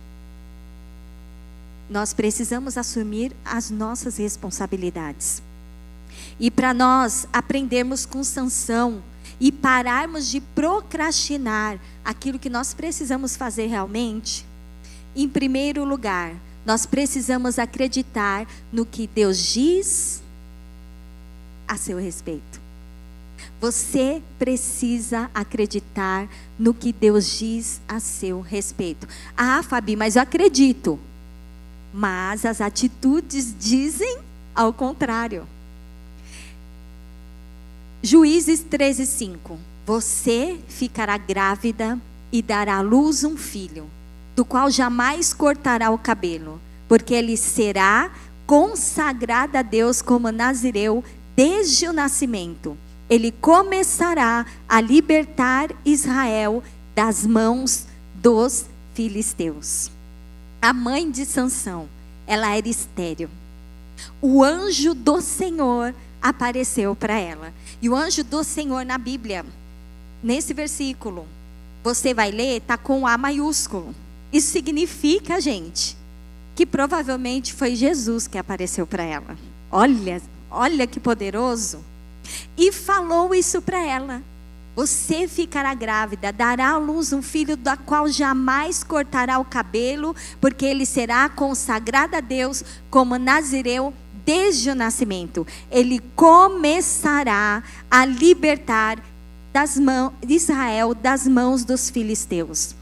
nós 1.91 2.15
precisamos 2.15 2.79
assumir 2.79 3.33
as 3.45 3.69
nossas 3.69 4.17
responsabilidades. 4.17 5.43
E 6.39 6.51
para 6.51 6.73
nós 6.73 7.27
aprendermos 7.33 8.07
com 8.07 8.23
sanção 8.23 9.03
e 9.41 9.51
pararmos 9.51 10.29
de 10.29 10.41
procrastinar 10.41 11.81
aquilo 12.05 12.39
que 12.39 12.49
nós 12.49 12.73
precisamos 12.73 13.37
fazer 13.37 13.67
realmente, 13.67 14.47
em 15.17 15.29
primeiro 15.29 15.85
lugar, 15.85 16.33
nós 16.65 16.87
precisamos 16.87 17.59
acreditar 17.59 18.47
no 18.73 18.87
que 18.87 19.09
Deus 19.09 19.39
diz 19.39 20.23
a 21.67 21.77
seu 21.77 21.99
respeito. 21.99 22.61
Você 23.61 24.23
precisa 24.39 25.31
acreditar 25.35 26.29
no 26.59 26.73
que 26.73 26.93
Deus 26.93 27.39
diz 27.39 27.81
a 27.89 27.99
seu 27.99 28.41
respeito. 28.41 29.09
Ah, 29.37 29.63
Fabi, 29.63 29.97
mas 29.97 30.17
eu 30.17 30.23
acredito 30.23 30.99
mas 31.93 32.45
as 32.45 32.61
atitudes 32.61 33.55
dizem 33.59 34.19
ao 34.55 34.73
contrário. 34.73 35.47
Juízes 38.03 38.61
13, 38.61 39.07
5. 39.07 39.59
Você 39.87 40.59
ficará 40.69 41.17
grávida 41.17 41.99
e 42.33 42.41
dará 42.41 42.77
à 42.77 42.81
luz 42.81 43.25
um 43.25 43.37
filho, 43.37 43.91
do 44.37 44.45
qual 44.45 44.71
jamais 44.71 45.35
cortará 45.35 45.91
o 45.91 45.99
cabelo, 45.99 46.61
porque 46.89 47.13
ele 47.13 47.37
será 47.37 48.11
consagrado 48.47 49.59
a 49.59 49.63
Deus 49.63 50.01
como 50.01 50.31
nazireu 50.31 51.05
desde 51.35 51.89
o 51.89 51.93
nascimento. 51.93 52.77
Ele 53.09 53.33
começará 53.33 54.47
a 54.69 54.81
libertar 54.81 55.71
Israel 55.85 56.63
das 56.95 57.27
mãos 57.27 57.87
dos 58.15 58.67
filisteus 58.95 59.91
a 60.61 60.73
mãe 60.73 61.11
de 61.11 61.25
Sansão, 61.25 61.89
ela 62.27 62.55
era 62.55 62.69
estéril. 62.69 63.31
O 64.21 64.45
anjo 64.45 64.95
do 64.95 65.21
Senhor 65.21 65.95
apareceu 66.21 66.95
para 66.95 67.19
ela. 67.19 67.53
E 67.81 67.89
o 67.89 67.97
anjo 67.97 68.23
do 68.23 68.45
Senhor 68.45 68.85
na 68.85 68.99
Bíblia, 68.99 69.45
nesse 70.23 70.53
versículo, 70.53 71.27
você 71.83 72.13
vai 72.13 72.31
ler, 72.31 72.59
está 72.59 72.77
com 72.77 73.07
A 73.07 73.17
maiúsculo. 73.17 73.95
Isso 74.33 74.53
significa, 74.53 75.41
gente, 75.41 75.97
que 76.55 76.67
provavelmente 76.67 77.55
foi 77.55 77.75
Jesus 77.75 78.27
que 78.27 78.39
apareceu 78.39 78.87
para 78.87 79.03
ela. 79.03 79.37
Olha, 79.71 80.21
olha 80.51 80.87
que 80.87 81.01
poderoso. 81.01 81.83
E 82.57 82.71
falou 82.71 83.35
isso 83.35 83.63
para 83.63 83.83
ela. 83.83 84.23
Você 84.77 85.27
ficará 85.27 85.75
grávida, 85.75 86.33
dará 86.33 86.71
à 86.71 86.79
luz 86.79 87.13
um 87.13 87.21
filho 87.21 87.57
da 87.57 87.77
qual 87.77 88.09
jamais 88.09 88.85
cortará 88.85 89.39
o 89.39 89.45
cabelo, 89.45 90.15
porque 90.41 90.65
ele 90.65 90.87
será 90.87 91.29
consagrado 91.29 92.17
a 92.17 92.21
Deus 92.21 92.65
como 92.89 93.19
nazireu 93.19 93.93
desde 94.25 94.71
o 94.71 94.75
nascimento. 94.75 95.47
Ele 95.71 96.01
começará 96.15 97.65
a 97.91 98.05
libertar 98.05 99.03
das 99.53 99.77
mãos, 99.77 100.13
Israel 100.27 100.95
das 100.95 101.27
mãos 101.27 101.65
dos 101.65 101.91
filisteus. 101.91 102.75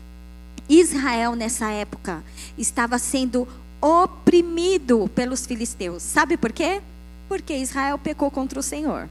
Israel 0.69 1.35
nessa 1.35 1.71
época 1.71 2.23
estava 2.59 2.99
sendo 2.99 3.49
oprimido 3.81 5.11
pelos 5.15 5.47
filisteus. 5.47 6.03
Sabe 6.03 6.37
por 6.37 6.53
quê? 6.53 6.83
Porque 7.27 7.57
Israel 7.57 7.97
pecou 7.97 8.31
contra 8.31 8.61
o 8.61 8.63
Senhor. 8.63 9.09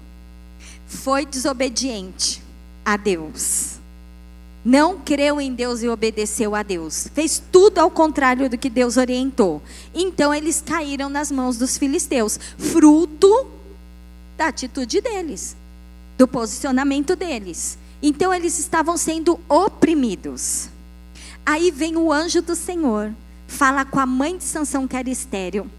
Foi 0.85 1.25
desobediente 1.25 2.46
a 2.87 2.95
Deus. 2.95 3.79
Não 4.63 4.97
creu 4.97 5.41
em 5.41 5.53
Deus 5.53 5.83
e 5.83 5.89
obedeceu 5.89 6.55
a 6.55 6.63
Deus. 6.63 7.09
Fez 7.13 7.43
tudo 7.51 7.79
ao 7.79 7.91
contrário 7.91 8.49
do 8.49 8.57
que 8.57 8.69
Deus 8.69 8.95
orientou. 8.95 9.61
Então 9.93 10.33
eles 10.33 10.63
caíram 10.65 11.09
nas 11.09 11.29
mãos 11.29 11.57
dos 11.57 11.77
filisteus, 11.77 12.39
fruto 12.57 13.47
da 14.37 14.47
atitude 14.47 15.01
deles, 15.01 15.57
do 16.17 16.25
posicionamento 16.29 17.13
deles. 17.13 17.77
Então 18.01 18.33
eles 18.33 18.57
estavam 18.57 18.95
sendo 18.95 19.37
oprimidos. 19.49 20.69
Aí 21.45 21.71
vem 21.71 21.97
o 21.97 22.09
anjo 22.09 22.41
do 22.41 22.55
Senhor, 22.55 23.11
fala 23.47 23.83
com 23.83 23.99
a 23.99 24.05
mãe 24.05 24.37
de 24.37 24.45
Sansão 24.45 24.87
que 24.87 24.95
era 24.95 25.09
estéreo, 25.09 25.69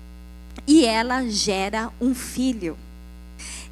e 0.66 0.84
ela 0.84 1.26
gera 1.26 1.90
um 1.98 2.14
filho. 2.14 2.76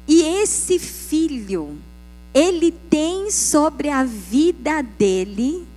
E 0.07 0.23
esse 0.23 0.79
filho 0.79 1.77
ele 2.37 2.71
tem 2.71 3.31
sobre 3.31 3.89
a 3.89 4.03
vida 4.03 4.83
dele 4.83 5.67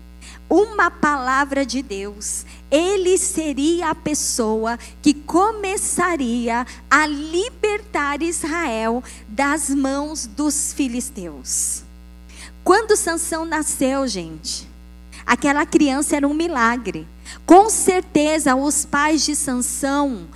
uma 0.47 0.91
palavra 0.91 1.65
de 1.65 1.81
Deus. 1.81 2.45
Ele 2.71 3.17
seria 3.17 3.89
a 3.89 3.95
pessoa 3.95 4.79
que 5.01 5.15
começaria 5.15 6.67
a 6.91 7.07
libertar 7.07 8.21
Israel 8.21 9.03
das 9.27 9.71
mãos 9.71 10.27
dos 10.27 10.75
filisteus. 10.75 11.83
Quando 12.63 12.95
Sansão 12.95 13.47
nasceu, 13.47 14.07
gente, 14.07 14.69
aquela 15.25 15.65
criança 15.65 16.15
era 16.17 16.29
um 16.29 16.35
milagre. 16.35 17.09
Com 17.47 17.71
certeza 17.71 18.55
os 18.55 18.85
pais 18.85 19.25
de 19.25 19.35
Sansão 19.35 20.29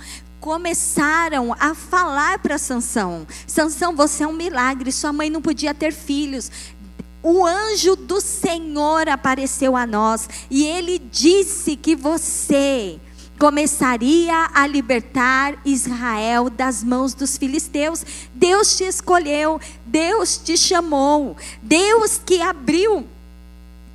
começaram 0.45 1.55
a 1.59 1.73
falar 1.73 2.37
para 2.37 2.59
Sansão: 2.59 3.25
Sansão, 3.47 3.95
você 3.95 4.23
é 4.23 4.27
um 4.27 4.31
milagre, 4.31 4.91
sua 4.91 5.11
mãe 5.11 5.27
não 5.27 5.41
podia 5.41 5.73
ter 5.73 5.91
filhos. 5.91 6.51
O 7.23 7.43
anjo 7.43 7.95
do 7.95 8.21
Senhor 8.21 9.09
apareceu 9.09 9.75
a 9.75 9.87
nós 9.87 10.29
e 10.51 10.63
ele 10.63 10.99
disse 10.99 11.75
que 11.75 11.95
você 11.95 12.99
começaria 13.39 14.51
a 14.53 14.67
libertar 14.67 15.55
Israel 15.65 16.47
das 16.51 16.83
mãos 16.83 17.15
dos 17.15 17.39
filisteus. 17.39 18.05
Deus 18.31 18.77
te 18.77 18.83
escolheu, 18.83 19.59
Deus 19.83 20.37
te 20.37 20.55
chamou, 20.55 21.35
Deus 21.59 22.21
que 22.23 22.39
abriu 22.39 23.03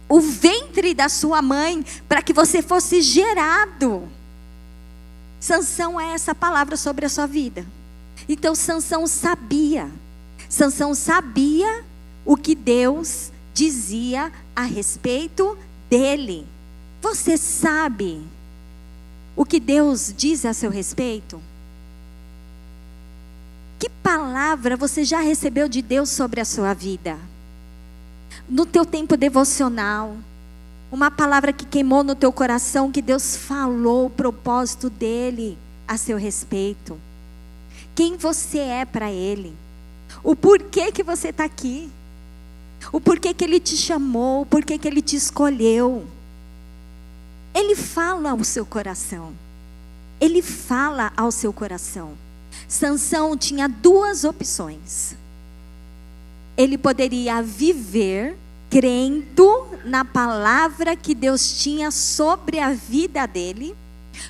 o 0.09 0.21
ventre 0.21 0.95
da 0.95 1.09
sua 1.09 1.41
mãe 1.41 1.85
para 2.09 2.21
que 2.21 2.33
você 2.33 2.61
fosse 2.61 3.01
gerado. 3.01 4.11
Sansão 5.41 5.99
é 5.99 6.13
essa 6.13 6.35
palavra 6.35 6.77
sobre 6.77 7.07
a 7.07 7.09
sua 7.09 7.27
vida. 7.27 7.67
Então 8.29 8.55
Sansão 8.55 9.07
sabia. 9.07 9.91
Sansão 10.49 10.95
sabia 10.95 11.83
o 12.25 12.37
que 12.37 12.55
Deus 12.55 13.33
dizia 13.55 14.31
a 14.55 14.63
respeito 14.63 15.57
dele. 15.89 16.47
Você 17.01 17.39
sabe 17.39 18.23
o 19.35 19.45
que 19.45 19.59
Deus 19.59 20.13
diz 20.15 20.45
a 20.45 20.53
seu 20.53 20.71
respeito? 20.71 21.41
Que 23.79 23.89
palavra 23.89 24.77
você 24.77 25.03
já 25.03 25.21
recebeu 25.21 25.67
de 25.67 25.81
Deus 25.81 26.11
sobre 26.11 26.41
a 26.41 26.45
sua 26.45 26.75
vida? 26.75 27.19
No 28.47 28.67
teu 28.67 28.85
tempo 28.85 29.17
devocional, 29.17 30.15
uma 30.91 31.11
palavra 31.11 31.53
que 31.53 31.65
queimou 31.65 32.03
no 32.03 32.15
teu 32.15 32.33
coração, 32.33 32.91
que 32.91 33.01
Deus 33.01 33.37
falou 33.37 34.07
o 34.07 34.11
propósito 34.11 34.91
dele 34.91 35.57
a 35.87 35.97
seu 35.97 36.17
respeito. 36.17 36.99
Quem 37.95 38.17
você 38.17 38.59
é 38.59 38.85
para 38.85 39.11
ele. 39.11 39.55
O 40.23 40.35
porquê 40.35 40.91
que 40.91 41.03
você 41.03 41.29
está 41.29 41.45
aqui. 41.45 41.91
O 42.93 43.01
porquê 43.01 43.33
que 43.33 43.45
ele 43.45 43.61
te 43.61 43.77
chamou, 43.77 44.43
o 44.43 44.47
porquê 44.47 44.79
que 44.79 44.89
ele 44.89 45.03
te 45.03 45.15
escolheu. 45.15 46.07
Ele 47.55 47.77
fala 47.77 48.31
ao 48.31 48.43
seu 48.43 48.67
coração. 48.67 49.33
Ele 50.21 50.43
fala 50.43 51.13
ao 51.17 51.31
seu 51.31 51.53
coração. 51.53 52.13
Sansão 52.67 53.37
tinha 53.37 53.69
duas 53.69 54.25
opções. 54.25 55.15
Ele 56.57 56.77
poderia 56.77 57.43
viver 57.43 58.37
crendo 58.71 59.67
na 59.85 60.05
palavra 60.05 60.95
que 60.95 61.15
Deus 61.15 61.61
tinha 61.61 61.91
sobre 61.91 62.61
a 62.61 62.73
vida 62.73 63.27
dele, 63.27 63.75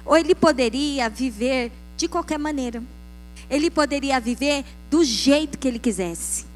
ou 0.05 0.17
ele 0.17 0.35
poderia 0.35 1.11
viver 1.11 1.71
de 1.97 2.09
qualquer 2.09 2.39
maneira. 2.39 2.83
Ele 3.51 3.71
poderia 3.71 4.19
viver 4.19 4.65
do 4.91 5.05
jeito 5.05 5.59
que 5.59 5.69
ele 5.69 5.79
quisesse. 5.79 6.47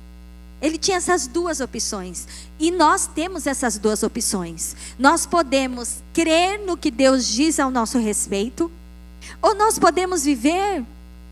Ele 0.63 0.79
tinha 0.79 0.97
essas 0.97 1.27
duas 1.27 1.61
opções. 1.61 2.27
E 2.59 2.71
nós 2.71 3.07
temos 3.07 3.47
essas 3.47 3.77
duas 3.77 4.03
opções. 4.03 4.75
Nós 4.99 5.27
podemos 5.27 6.03
crer 6.15 6.59
no 6.61 6.77
que 6.77 6.91
Deus 6.91 7.27
diz 7.27 7.61
ao 7.61 7.71
nosso 7.71 7.99
respeito, 7.99 8.71
ou 9.43 9.55
nós 9.55 9.79
podemos 9.79 10.25
viver 10.25 10.83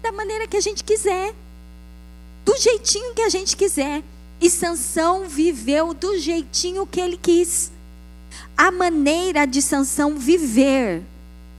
da 0.03 0.13
maneira 0.13 0.47
que 0.47 0.57
a 0.57 0.61
gente 0.61 0.85
quiser, 0.85 1.35
do 2.45 2.57
jeitinho 2.59 3.15
que 3.15 3.23
a 3.23 3.29
gente 3.31 3.57
quiser. 3.57 4.03
E 4.43 4.51
Sansão 4.51 5.29
viveu 5.29 5.95
do 5.95 6.19
jeitinho 6.19 6.85
que 6.85 7.01
ele 7.01 7.17
quis. 7.17 7.71
A 8.57 8.73
maneira 8.73 9.47
de 9.47 9.63
Sansão 9.63 10.19
viver 10.19 11.01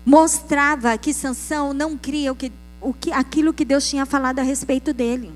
mostrava 0.06 0.98
que 0.98 1.14
Sansão 1.14 1.74
não 1.74 1.98
cria 1.98 2.34
o 2.34 2.36
que, 2.36 2.52
o 2.82 2.94
que, 2.94 3.14
aquilo 3.14 3.54
que 3.54 3.64
Deus 3.64 3.90
tinha 3.90 4.06
falado 4.06 4.40
a 4.40 4.44
respeito 4.44 4.92
dele. 4.92 5.32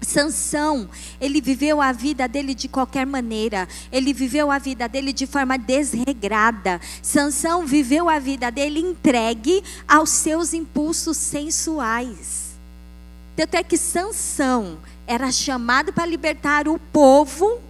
Sansão, 0.00 0.90
ele 1.20 1.40
viveu 1.40 1.80
a 1.80 1.92
vida 1.92 2.26
dele 2.26 2.52
de 2.52 2.66
qualquer 2.66 3.06
maneira. 3.06 3.68
Ele 3.92 4.12
viveu 4.12 4.50
a 4.50 4.58
vida 4.58 4.88
dele 4.88 5.12
de 5.12 5.24
forma 5.24 5.56
desregrada. 5.56 6.80
Sansão 7.00 7.64
viveu 7.64 8.08
a 8.08 8.18
vida 8.18 8.50
dele 8.50 8.80
entregue 8.80 9.62
aos 9.86 10.10
seus 10.10 10.52
impulsos 10.52 11.16
sensuais. 11.16 12.56
Tanto 13.36 13.54
é 13.54 13.62
que 13.62 13.78
Sansão 13.78 14.78
era 15.06 15.30
chamado 15.30 15.92
para 15.92 16.06
libertar 16.06 16.68
o 16.68 16.78
povo 16.78 17.60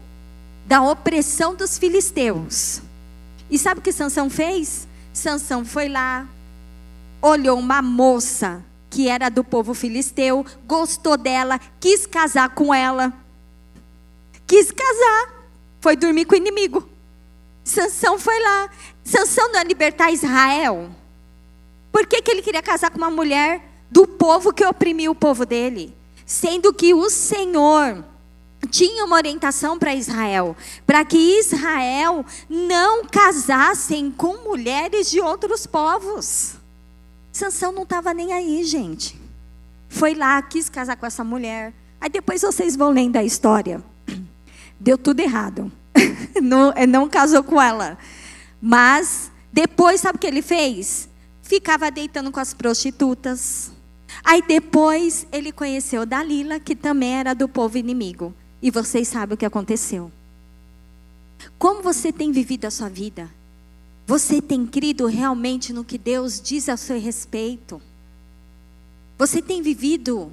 da 0.67 0.83
opressão 0.83 1.55
dos 1.55 1.79
filisteus. 1.79 2.83
E 3.51 3.59
sabe 3.59 3.81
o 3.81 3.83
que 3.83 3.93
Sansão 3.93 4.31
fez? 4.31 4.87
Sansão 5.13 5.65
foi 5.65 5.89
lá, 5.89 6.27
olhou 7.21 7.59
uma 7.59 7.83
moça 7.83 8.65
que 8.89 9.09
era 9.09 9.29
do 9.31 9.43
povo 9.43 9.75
filisteu, 9.75 10.45
gostou 10.67 11.17
dela, 11.17 11.59
quis 11.81 12.07
casar 12.07 12.51
com 12.51 12.75
ela. 12.75 13.13
Quis 14.47 14.71
casar, 14.71 15.49
foi 15.81 15.97
dormir 15.97 16.27
com 16.27 16.35
o 16.35 16.39
inimigo. 16.39 16.87
Sansão 17.65 18.19
foi 18.19 18.39
lá. 18.41 18.71
Sansão 19.03 19.51
não 19.51 19.61
é 19.61 19.65
libertar 19.65 20.13
Israel. 20.13 20.91
Por 21.91 22.07
que, 22.07 22.21
que 22.21 22.31
ele 22.31 22.43
queria 22.43 22.63
casar 22.63 22.91
com 22.91 22.99
uma 22.99 23.11
mulher 23.11 23.63
do 23.91 24.07
povo 24.07 24.53
que 24.53 24.65
oprimiu 24.65 25.13
o 25.13 25.15
povo 25.15 25.47
dele? 25.47 25.95
Sendo 26.25 26.73
que 26.73 26.95
o 26.95 27.11
Senhor 27.11 28.05
tinha 28.71 29.05
uma 29.05 29.17
orientação 29.17 29.79
para 29.79 29.95
Israel, 29.95 30.57
para 30.87 31.05
que 31.05 31.19
Israel 31.39 32.25
não 32.49 33.05
casassem 33.05 34.11
com 34.11 34.45
mulheres 34.45 35.11
de 35.11 35.21
outros 35.21 35.67
povos. 35.67 36.55
Sansão 37.33 37.73
não 37.73 37.83
estava 37.83 38.15
nem 38.15 38.33
aí, 38.33 38.63
gente. 38.65 39.21
Foi 39.89 40.15
lá, 40.15 40.41
quis 40.43 40.69
casar 40.69 40.97
com 40.97 41.07
essa 41.07 41.25
mulher. 41.25 41.73
Aí 42.01 42.09
depois 42.09 42.43
vocês 42.43 42.77
vão 42.77 42.91
lendo 42.91 43.17
a 43.17 43.25
história. 43.25 43.83
Deu 44.79 44.97
tudo 44.97 45.21
errado. 45.21 45.71
não, 46.43 46.73
não 46.89 47.09
casou 47.09 47.43
com 47.43 47.61
ela. 47.61 47.99
Mas 48.61 49.31
depois, 49.53 50.01
sabe 50.01 50.17
o 50.17 50.19
que 50.21 50.27
ele 50.27 50.43
fez? 50.43 51.09
Ficava 51.43 51.91
deitando 51.91 52.31
com 52.31 52.41
as 52.41 52.55
prostitutas. 52.55 53.73
Aí 54.25 54.43
depois 54.43 55.27
ele 55.33 55.53
conheceu 55.53 56.05
Dalila, 56.07 56.61
que 56.61 56.75
também 56.75 57.15
era 57.15 57.35
do 57.35 57.49
povo 57.49 57.79
inimigo. 57.79 58.35
E 58.61 58.71
vocês 58.71 59.09
sabem 59.09 59.35
o 59.35 59.37
que 59.37 59.47
aconteceu. 59.47 60.11
Como 61.59 61.83
você 61.83 62.13
tem 62.13 62.31
vivido 62.33 62.65
a 62.65 62.71
sua 62.71 62.89
vida? 62.89 63.31
Você 64.07 64.41
tem 64.41 64.67
crido 64.67 65.07
realmente 65.07 65.73
no 65.73 65.85
que 65.85 65.99
Deus 65.99 66.41
diz 66.41 66.69
a 66.69 66.77
seu 66.77 67.01
respeito? 67.01 67.81
Você 69.19 69.41
tem 69.41 69.63
vivido 69.63 70.33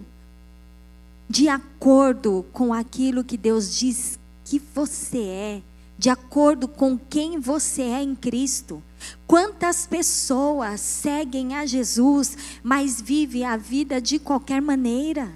de 1.30 1.48
acordo 1.48 2.46
com 2.52 2.74
aquilo 2.74 3.24
que 3.24 3.38
Deus 3.38 3.78
diz 3.78 4.18
que 4.44 4.60
você 4.74 5.20
é? 5.20 5.62
De 6.00 6.10
acordo 6.10 6.66
com 6.66 6.98
quem 6.98 7.38
você 7.40 7.82
é 7.82 8.02
em 8.02 8.16
Cristo? 8.16 8.82
Quantas 9.28 9.86
pessoas 9.86 10.80
seguem 10.80 11.54
a 11.56 11.66
Jesus, 11.66 12.38
mas 12.64 13.02
vivem 13.02 13.44
a 13.44 13.58
vida 13.58 14.02
de 14.02 14.18
qualquer 14.18 14.62
maneira? 14.62 15.30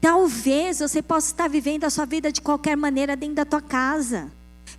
Talvez 0.00 0.80
você 0.80 1.00
possa 1.00 1.28
estar 1.28 1.48
vivendo 1.48 1.84
a 1.84 1.90
sua 1.90 2.04
vida 2.04 2.32
de 2.32 2.42
qualquer 2.42 2.76
maneira 2.76 3.14
dentro 3.14 3.36
da 3.36 3.44
tua 3.44 3.62
casa 3.62 4.30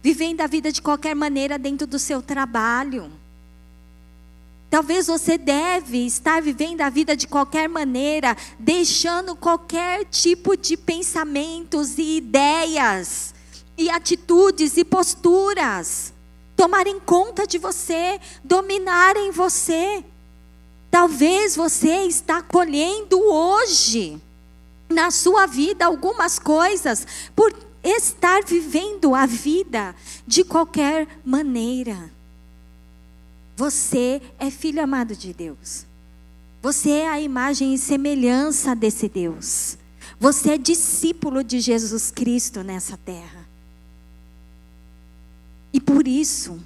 vivendo 0.02 0.42
a 0.42 0.48
vida 0.48 0.72
de 0.72 0.82
qualquer 0.82 1.16
maneira 1.16 1.58
dentro 1.58 1.86
do 1.86 2.00
seu 2.00 2.22
trabalho. 2.22 3.12
Talvez 4.70 5.08
você 5.08 5.38
deve 5.38 6.06
estar 6.06 6.42
vivendo 6.42 6.82
a 6.82 6.90
vida 6.90 7.16
de 7.16 7.28
qualquer 7.28 7.68
maneira, 7.68 8.36
deixando 8.58 9.36
qualquer 9.36 10.06
tipo 10.06 10.56
de 10.56 10.78
pensamentos 10.78 11.98
e 11.98 12.18
ideias 12.18 13.34
e 13.82 13.90
atitudes 13.90 14.78
e 14.78 14.86
posturas 14.86 16.14
tomarem 16.56 17.00
conta 17.00 17.48
de 17.48 17.58
você, 17.58 18.20
dominarem 18.44 19.32
você. 19.32 20.04
Talvez 20.92 21.56
você 21.56 22.04
está 22.04 22.42
colhendo 22.42 23.20
hoje 23.20 24.22
na 24.88 25.10
sua 25.10 25.48
vida 25.48 25.86
algumas 25.86 26.38
coisas 26.38 27.08
por 27.36 27.52
estar 27.84 28.44
vivendo 28.44 29.16
a 29.16 29.26
vida 29.26 29.96
de 30.28 30.44
qualquer 30.44 31.08
maneira. 31.26 32.12
Você 33.56 34.22
é 34.38 34.52
filho 34.52 34.84
amado 34.84 35.16
de 35.16 35.34
Deus. 35.34 35.86
Você 36.62 36.92
é 36.92 37.10
a 37.10 37.20
imagem 37.20 37.74
e 37.74 37.78
semelhança 37.78 38.76
desse 38.76 39.10
Deus. 39.10 39.80
Você 40.20 40.52
é 40.52 40.58
discípulo 40.60 41.44
de 41.44 41.60
Jesus 41.60 42.12
Cristo 42.12 42.64
nessa 42.64 42.96
terra. 42.98 43.41
E 45.74 45.80
por 45.80 46.08
isso, 46.08 46.60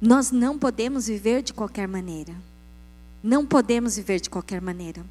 nós 0.00 0.30
não 0.30 0.58
podemos 0.58 1.06
viver 1.06 1.42
de 1.42 1.52
qualquer 1.52 1.88
maneira. 1.88 2.34
Não 3.22 3.44
podemos 3.44 3.96
viver 3.96 4.20
de 4.20 4.30
qualquer 4.30 4.60
maneira. 4.60 5.04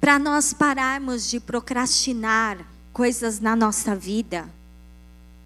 Para 0.00 0.18
nós 0.18 0.52
pararmos 0.52 1.28
de 1.28 1.40
procrastinar, 1.40 2.64
coisas 2.92 3.40
na 3.40 3.56
nossa 3.56 3.94
vida, 3.94 4.42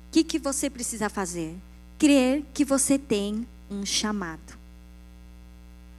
o 0.09 0.13
que, 0.13 0.23
que 0.23 0.39
você 0.39 0.69
precisa 0.69 1.09
fazer? 1.09 1.57
Crer 1.99 2.45
que 2.53 2.65
você 2.65 2.99
tem 2.99 3.47
um 3.71 3.87
chamado. 3.87 4.59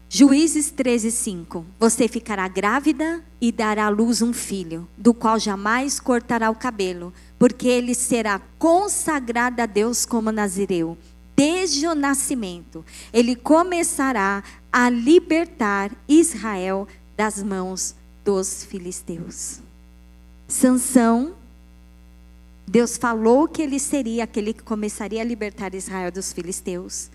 Juízes 0.09 0.69
13, 0.71 1.09
5. 1.09 1.65
Você 1.79 2.07
ficará 2.07 2.45
grávida 2.47 3.23
e 3.39 3.51
dará 3.51 3.85
à 3.85 3.89
luz 3.89 4.21
um 4.21 4.33
filho, 4.33 4.87
do 4.97 5.13
qual 5.13 5.39
jamais 5.39 6.01
cortará 6.01 6.49
o 6.49 6.55
cabelo, 6.55 7.13
porque 7.41 7.67
ele 7.67 7.95
será 7.95 8.39
consagrado 8.59 9.63
a 9.63 9.65
Deus 9.65 10.05
como 10.05 10.31
nazireu. 10.31 10.95
Desde 11.35 11.87
o 11.87 11.95
nascimento, 11.95 12.85
ele 13.11 13.35
começará 13.35 14.43
a 14.71 14.91
libertar 14.91 15.89
Israel 16.07 16.87
das 17.17 17.41
mãos 17.41 17.95
dos 18.23 18.63
filisteus. 18.63 19.59
Sansão 20.47 21.33
Deus 22.67 22.95
falou 22.95 23.47
que 23.47 23.63
ele 23.63 23.79
seria 23.79 24.25
aquele 24.25 24.53
que 24.53 24.61
começaria 24.61 25.21
a 25.21 25.25
libertar 25.25 25.73
Israel 25.73 26.11
dos 26.11 26.31
filisteus. 26.31 27.09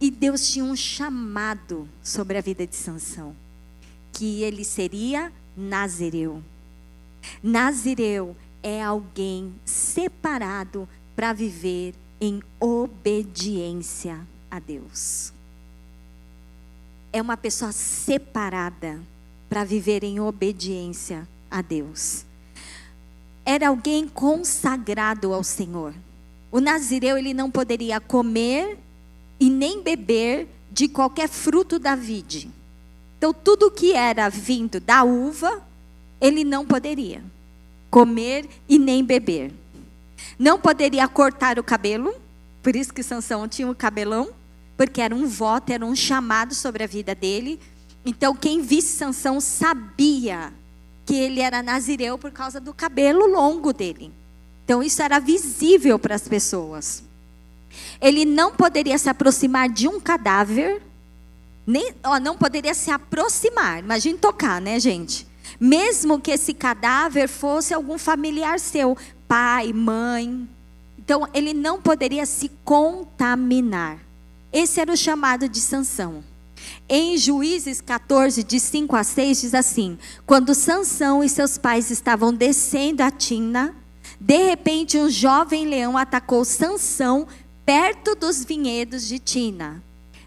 E 0.00 0.10
Deus 0.10 0.48
tinha 0.48 0.64
um 0.64 0.74
chamado 0.74 1.86
sobre 2.02 2.38
a 2.38 2.40
vida 2.40 2.66
de 2.66 2.76
Sansão. 2.76 3.36
que 4.10 4.42
ele 4.42 4.64
seria 4.64 5.30
nazireu. 5.54 6.42
Nazireu 7.42 8.34
é 8.64 8.82
alguém 8.82 9.54
separado 9.62 10.88
para 11.14 11.34
viver 11.34 11.94
em 12.18 12.42
obediência 12.58 14.26
a 14.50 14.58
Deus. 14.58 15.34
É 17.12 17.20
uma 17.20 17.36
pessoa 17.36 17.72
separada 17.72 19.02
para 19.50 19.64
viver 19.64 20.02
em 20.02 20.18
obediência 20.18 21.28
a 21.50 21.60
Deus. 21.60 22.24
Era 23.44 23.68
alguém 23.68 24.08
consagrado 24.08 25.34
ao 25.34 25.44
Senhor. 25.44 25.94
O 26.50 26.58
nazireu 26.58 27.18
ele 27.18 27.34
não 27.34 27.50
poderia 27.50 28.00
comer 28.00 28.78
e 29.38 29.50
nem 29.50 29.82
beber 29.82 30.48
de 30.72 30.88
qualquer 30.88 31.28
fruto 31.28 31.78
da 31.78 31.94
vide. 31.94 32.50
Então 33.18 33.34
tudo 33.34 33.70
que 33.70 33.92
era 33.92 34.30
vindo 34.30 34.80
da 34.80 35.04
uva, 35.04 35.62
ele 36.18 36.44
não 36.44 36.64
poderia 36.64 37.22
comer 37.94 38.48
e 38.68 38.76
nem 38.76 39.04
beber. 39.04 39.52
Não 40.36 40.58
poderia 40.58 41.06
cortar 41.06 41.60
o 41.60 41.62
cabelo, 41.62 42.12
por 42.60 42.74
isso 42.74 42.92
que 42.92 43.04
Sansão 43.04 43.46
tinha 43.46 43.70
o 43.70 43.74
cabelão, 43.74 44.30
porque 44.76 45.00
era 45.00 45.14
um 45.14 45.28
voto, 45.28 45.70
era 45.70 45.86
um 45.86 45.94
chamado 45.94 46.56
sobre 46.56 46.82
a 46.82 46.88
vida 46.88 47.14
dele. 47.14 47.60
Então 48.04 48.34
quem 48.34 48.60
visse 48.60 48.96
Sansão 48.96 49.40
sabia 49.40 50.52
que 51.06 51.14
ele 51.14 51.40
era 51.40 51.62
nazireu 51.62 52.18
por 52.18 52.32
causa 52.32 52.58
do 52.58 52.74
cabelo 52.74 53.28
longo 53.28 53.72
dele. 53.72 54.10
Então 54.64 54.82
isso 54.82 55.00
era 55.00 55.20
visível 55.20 55.96
para 55.96 56.16
as 56.16 56.26
pessoas. 56.26 57.04
Ele 58.00 58.24
não 58.24 58.56
poderia 58.56 58.98
se 58.98 59.08
aproximar 59.08 59.68
de 59.68 59.86
um 59.86 60.00
cadáver, 60.00 60.82
nem, 61.64 61.94
ó, 62.02 62.18
não 62.18 62.36
poderia 62.36 62.74
se 62.74 62.90
aproximar. 62.90 63.78
Imagine 63.78 64.18
tocar, 64.18 64.60
né, 64.60 64.80
gente? 64.80 65.32
Mesmo 65.58 66.20
que 66.20 66.30
esse 66.30 66.52
cadáver 66.54 67.28
fosse 67.28 67.72
algum 67.72 67.98
familiar 67.98 68.58
seu, 68.58 68.96
pai, 69.28 69.72
mãe. 69.72 70.48
Então, 70.98 71.28
ele 71.34 71.52
não 71.52 71.80
poderia 71.80 72.26
se 72.26 72.50
contaminar. 72.64 73.98
Esse 74.52 74.80
era 74.80 74.92
o 74.92 74.96
chamado 74.96 75.48
de 75.48 75.60
Sansão. 75.60 76.22
Em 76.88 77.16
Juízes 77.18 77.80
14, 77.80 78.42
de 78.42 78.60
5 78.60 78.96
a 78.96 79.04
6, 79.04 79.40
diz 79.40 79.54
assim: 79.54 79.98
Quando 80.26 80.54
Sansão 80.54 81.22
e 81.22 81.28
seus 81.28 81.58
pais 81.58 81.90
estavam 81.90 82.32
descendo 82.32 83.02
a 83.02 83.10
Tina, 83.10 83.74
de 84.20 84.36
repente 84.44 84.98
um 84.98 85.10
jovem 85.10 85.66
leão 85.66 85.98
atacou 85.98 86.44
Sansão 86.44 87.26
perto 87.64 88.14
dos 88.14 88.44
vinhedos 88.44 89.06
de 89.08 89.18
Tina. 89.18 89.82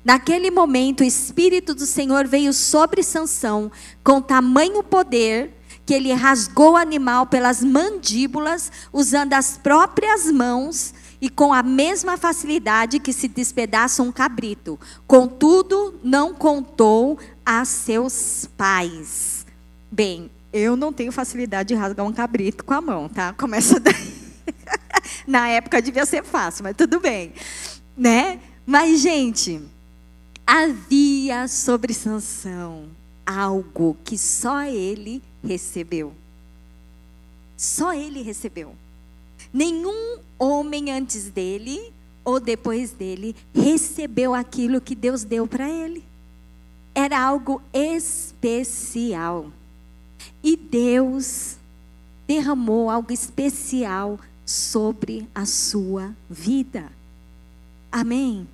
Naquele 0.08 0.50
momento, 0.50 1.02
o 1.02 1.04
Espírito 1.04 1.76
do 1.76 1.86
Senhor 1.86 2.26
veio 2.26 2.54
sobre 2.54 3.04
Sansão 3.04 3.70
com 4.02 4.22
tamanho 4.22 4.82
poder 4.82 5.52
que 5.86 5.93
ele 5.93 6.13
rasgou 6.13 6.72
o 6.72 6.78
animal 6.78 7.26
pelas 7.26 7.62
mandíbulas, 7.62 8.72
usando 8.93 9.34
as 9.34 9.58
próprias 9.58 10.32
mãos 10.32 10.93
e 11.20 11.30
com 11.30 11.54
a 11.54 11.62
mesma 11.62 12.15
facilidade 12.15 13.02
que 13.02 13.12
se 13.12 13.28
despedaça 13.28 14.02
um 14.02 14.10
cabrito. 14.10 14.80
Contudo, 15.06 16.00
não 16.02 16.34
contou 16.34 17.20
a 17.46 17.65
seus 17.65 18.50
pais. 18.56 19.46
Bem, 19.91 20.32
eu 20.54 20.78
não 20.78 20.93
tenho 20.93 21.12
facilidade 21.12 21.67
de 21.67 21.76
rasgar 21.76 22.06
um 22.06 22.13
cabrito 22.13 22.63
com 22.63 22.74
a 22.74 22.80
mão, 22.80 23.10
tá? 23.10 23.34
Começa 23.34 23.78
daí. 23.84 24.13
Na 25.28 25.50
época 25.50 25.82
devia 25.82 26.06
ser 26.06 26.24
fácil, 26.24 26.63
mas 26.63 26.78
tudo 26.78 26.98
bem, 27.02 27.34
né? 27.98 28.39
Mas 28.65 29.02
gente, 29.02 29.62
havia 30.47 31.45
sobre 31.49 31.93
Sansão 31.93 32.88
algo 33.25 33.97
que 34.05 34.17
só 34.17 34.63
ele 34.63 35.21
recebeu. 35.43 36.13
Só 37.57 37.93
ele 37.93 38.21
recebeu. 38.21 38.73
Nenhum 39.51 40.19
homem 40.39 40.91
antes 40.93 41.29
dele 41.29 41.91
ou 42.23 42.39
depois 42.39 42.91
dele 42.91 43.36
recebeu 43.53 44.33
aquilo 44.33 44.79
que 44.79 44.95
Deus 44.95 45.25
deu 45.25 45.45
para 45.45 45.69
ele. 45.69 46.03
Era 46.95 47.21
algo 47.21 47.62
especial. 47.73 49.51
E 50.41 50.55
Deus 50.55 51.57
derramou 52.25 52.89
algo 52.89 53.12
especial 53.12 54.17
sobre 54.45 55.27
a 55.36 55.45
sua 55.45 56.15
vida. 56.29 56.89
Amém? 57.91 58.47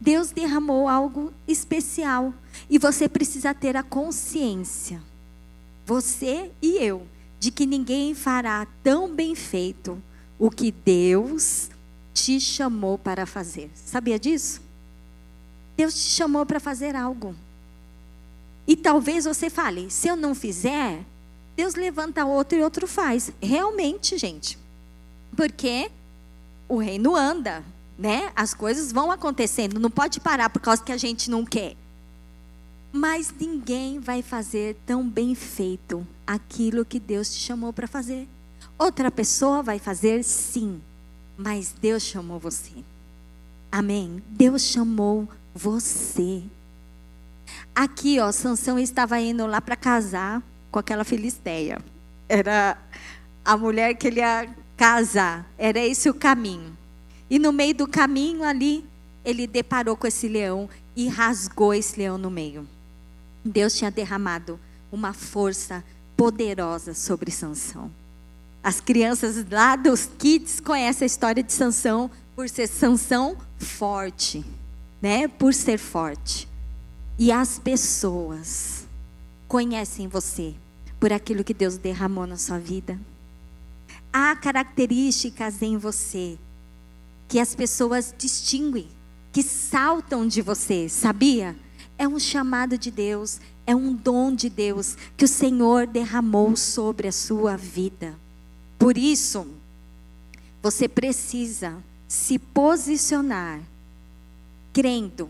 Deus 0.00 0.30
derramou 0.30 0.88
algo 0.88 1.32
especial 1.46 2.32
e 2.70 2.78
você 2.78 3.08
precisa 3.08 3.52
ter 3.52 3.76
a 3.76 3.82
consciência, 3.82 5.02
você 5.84 6.50
e 6.62 6.76
eu, 6.76 7.06
de 7.40 7.50
que 7.50 7.66
ninguém 7.66 8.14
fará 8.14 8.66
tão 8.82 9.12
bem 9.12 9.34
feito 9.34 10.00
o 10.38 10.50
que 10.50 10.70
Deus 10.70 11.70
te 12.14 12.40
chamou 12.40 12.96
para 12.98 13.26
fazer. 13.26 13.70
Sabia 13.74 14.18
disso? 14.18 14.60
Deus 15.76 15.94
te 15.94 16.10
chamou 16.10 16.44
para 16.44 16.60
fazer 16.60 16.94
algo. 16.96 17.34
E 18.66 18.76
talvez 18.76 19.24
você 19.24 19.48
fale: 19.48 19.90
se 19.90 20.08
eu 20.08 20.16
não 20.16 20.34
fizer, 20.34 21.04
Deus 21.56 21.74
levanta 21.74 22.24
outro 22.24 22.58
e 22.58 22.62
outro 22.62 22.86
faz. 22.86 23.32
Realmente, 23.40 24.18
gente. 24.18 24.58
Porque 25.36 25.90
o 26.68 26.76
reino 26.76 27.16
anda, 27.16 27.64
né? 27.98 28.30
As 28.36 28.54
coisas 28.54 28.92
vão 28.92 29.10
acontecendo, 29.10 29.80
não 29.80 29.90
pode 29.90 30.20
parar 30.20 30.48
por 30.48 30.62
causa 30.62 30.82
que 30.82 30.92
a 30.92 30.96
gente 30.96 31.28
não 31.28 31.44
quer. 31.44 31.76
Mas 32.92 33.34
ninguém 33.38 33.98
vai 33.98 34.22
fazer 34.22 34.76
tão 34.86 35.06
bem 35.06 35.34
feito 35.34 36.06
aquilo 36.26 36.84
que 36.84 37.00
Deus 37.00 37.34
te 37.34 37.40
chamou 37.40 37.72
para 37.72 37.88
fazer. 37.88 38.28
Outra 38.78 39.10
pessoa 39.10 39.62
vai 39.62 39.78
fazer 39.78 40.22
sim, 40.22 40.80
mas 41.36 41.74
Deus 41.78 42.04
chamou 42.04 42.38
você. 42.38 42.72
Amém. 43.70 44.22
Deus 44.28 44.62
chamou 44.62 45.28
você. 45.54 46.42
Aqui, 47.74 48.18
ó, 48.20 48.32
Sansão 48.32 48.78
estava 48.78 49.20
indo 49.20 49.46
lá 49.46 49.60
para 49.60 49.76
casar 49.76 50.42
com 50.70 50.78
aquela 50.78 51.04
filisteia. 51.04 51.78
Era 52.28 52.78
a 53.44 53.56
mulher 53.56 53.94
que 53.94 54.06
ele 54.06 54.20
ia 54.20 54.48
casar. 54.76 55.46
Era 55.58 55.78
esse 55.78 56.08
o 56.08 56.14
caminho. 56.14 56.76
E 57.30 57.38
no 57.38 57.52
meio 57.52 57.74
do 57.74 57.86
caminho 57.86 58.42
ali, 58.42 58.84
ele 59.24 59.46
deparou 59.46 59.96
com 59.96 60.06
esse 60.06 60.28
leão 60.28 60.68
e 60.96 61.08
rasgou 61.08 61.74
esse 61.74 61.98
leão 61.98 62.16
no 62.16 62.30
meio. 62.30 62.66
Deus 63.44 63.74
tinha 63.74 63.90
derramado 63.90 64.58
uma 64.90 65.12
força 65.12 65.84
poderosa 66.16 66.94
sobre 66.94 67.30
Sansão. 67.30 67.90
As 68.62 68.80
crianças 68.80 69.48
lá 69.50 69.76
dos 69.76 70.10
kids 70.18 70.60
conhecem 70.60 71.04
a 71.04 71.06
história 71.06 71.42
de 71.42 71.52
Sansão 71.52 72.10
por 72.34 72.48
ser 72.48 72.66
Sansão 72.66 73.36
forte, 73.58 74.44
né? 75.00 75.28
Por 75.28 75.54
ser 75.54 75.78
forte. 75.78 76.48
E 77.18 77.30
as 77.30 77.58
pessoas 77.58 78.86
conhecem 79.46 80.08
você 80.08 80.54
por 80.98 81.12
aquilo 81.12 81.44
que 81.44 81.54
Deus 81.54 81.76
derramou 81.76 82.26
na 82.26 82.36
sua 82.36 82.58
vida. 82.58 82.98
Há 84.12 84.34
características 84.36 85.62
em 85.62 85.76
você 85.76 86.38
que 87.28 87.38
as 87.38 87.54
pessoas 87.54 88.14
distinguem, 88.16 88.88
que 89.30 89.42
saltam 89.42 90.26
de 90.26 90.40
você, 90.40 90.88
sabia? 90.88 91.54
É 91.98 92.08
um 92.08 92.18
chamado 92.18 92.78
de 92.78 92.90
Deus, 92.90 93.38
é 93.66 93.76
um 93.76 93.92
dom 93.92 94.34
de 94.34 94.48
Deus 94.48 94.96
que 95.16 95.26
o 95.26 95.28
Senhor 95.28 95.86
derramou 95.86 96.56
sobre 96.56 97.06
a 97.06 97.12
sua 97.12 97.56
vida. 97.56 98.18
Por 98.78 98.96
isso, 98.96 99.46
você 100.62 100.88
precisa 100.88 101.76
se 102.08 102.38
posicionar 102.38 103.60
crendo 104.72 105.28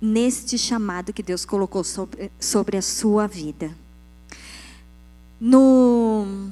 neste 0.00 0.56
chamado 0.56 1.12
que 1.12 1.22
Deus 1.22 1.44
colocou 1.44 1.82
sobre, 1.82 2.30
sobre 2.38 2.76
a 2.76 2.82
sua 2.82 3.26
vida. 3.26 3.76
No. 5.40 6.50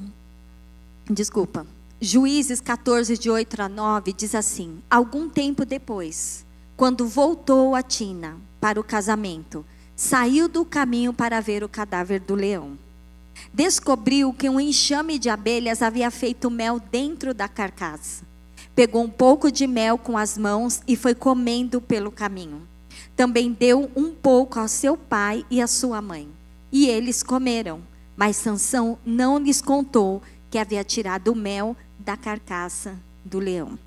Desculpa. 1.09 1.65
Juízes 2.01 2.61
14, 2.61 3.17
de 3.17 3.29
8 3.29 3.61
a 3.61 3.67
9, 3.67 4.13
diz 4.13 4.33
assim: 4.33 4.81
Algum 4.89 5.27
tempo 5.27 5.65
depois, 5.65 6.45
quando 6.77 7.05
voltou 7.05 7.75
a 7.75 7.83
Tina 7.83 8.37
para 8.61 8.79
o 8.79 8.83
casamento, 8.83 9.65
saiu 9.97 10.47
do 10.47 10.63
caminho 10.63 11.11
para 11.11 11.41
ver 11.41 11.61
o 11.61 11.67
cadáver 11.67 12.21
do 12.21 12.35
leão. 12.35 12.79
Descobriu 13.53 14.31
que 14.31 14.47
um 14.47 14.61
enxame 14.61 15.19
de 15.19 15.29
abelhas 15.29 15.81
havia 15.81 16.09
feito 16.09 16.49
mel 16.49 16.79
dentro 16.79 17.33
da 17.33 17.49
carcaça. 17.49 18.23
Pegou 18.73 19.03
um 19.03 19.09
pouco 19.09 19.51
de 19.51 19.67
mel 19.67 19.97
com 19.97 20.17
as 20.17 20.37
mãos 20.37 20.81
e 20.87 20.95
foi 20.95 21.13
comendo 21.13 21.81
pelo 21.81 22.13
caminho. 22.13 22.61
Também 23.13 23.51
deu 23.51 23.91
um 23.93 24.13
pouco 24.13 24.57
ao 24.57 24.69
seu 24.69 24.95
pai 24.95 25.45
e 25.51 25.61
à 25.61 25.67
sua 25.67 26.01
mãe. 26.01 26.29
E 26.71 26.87
eles 26.87 27.21
comeram. 27.21 27.81
Mas 28.15 28.35
Sansão 28.35 28.97
não 29.05 29.37
lhes 29.37 29.61
contou 29.61 30.21
que 30.49 30.57
havia 30.57 30.83
tirado 30.83 31.31
o 31.31 31.35
mel 31.35 31.75
da 31.97 32.17
carcaça 32.17 32.97
do 33.23 33.39
leão. 33.39 33.77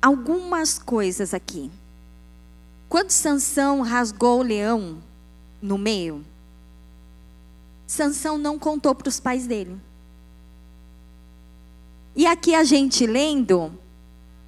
Algumas 0.00 0.78
coisas 0.78 1.34
aqui. 1.34 1.70
Quando 2.88 3.10
Sansão 3.10 3.82
rasgou 3.82 4.40
o 4.40 4.42
leão 4.42 4.98
no 5.60 5.76
meio, 5.76 6.24
Sansão 7.86 8.38
não 8.38 8.58
contou 8.58 8.94
para 8.94 9.08
os 9.08 9.20
pais 9.20 9.46
dele. 9.46 9.78
E 12.14 12.26
aqui 12.26 12.54
a 12.54 12.64
gente 12.64 13.06
lendo, 13.06 13.72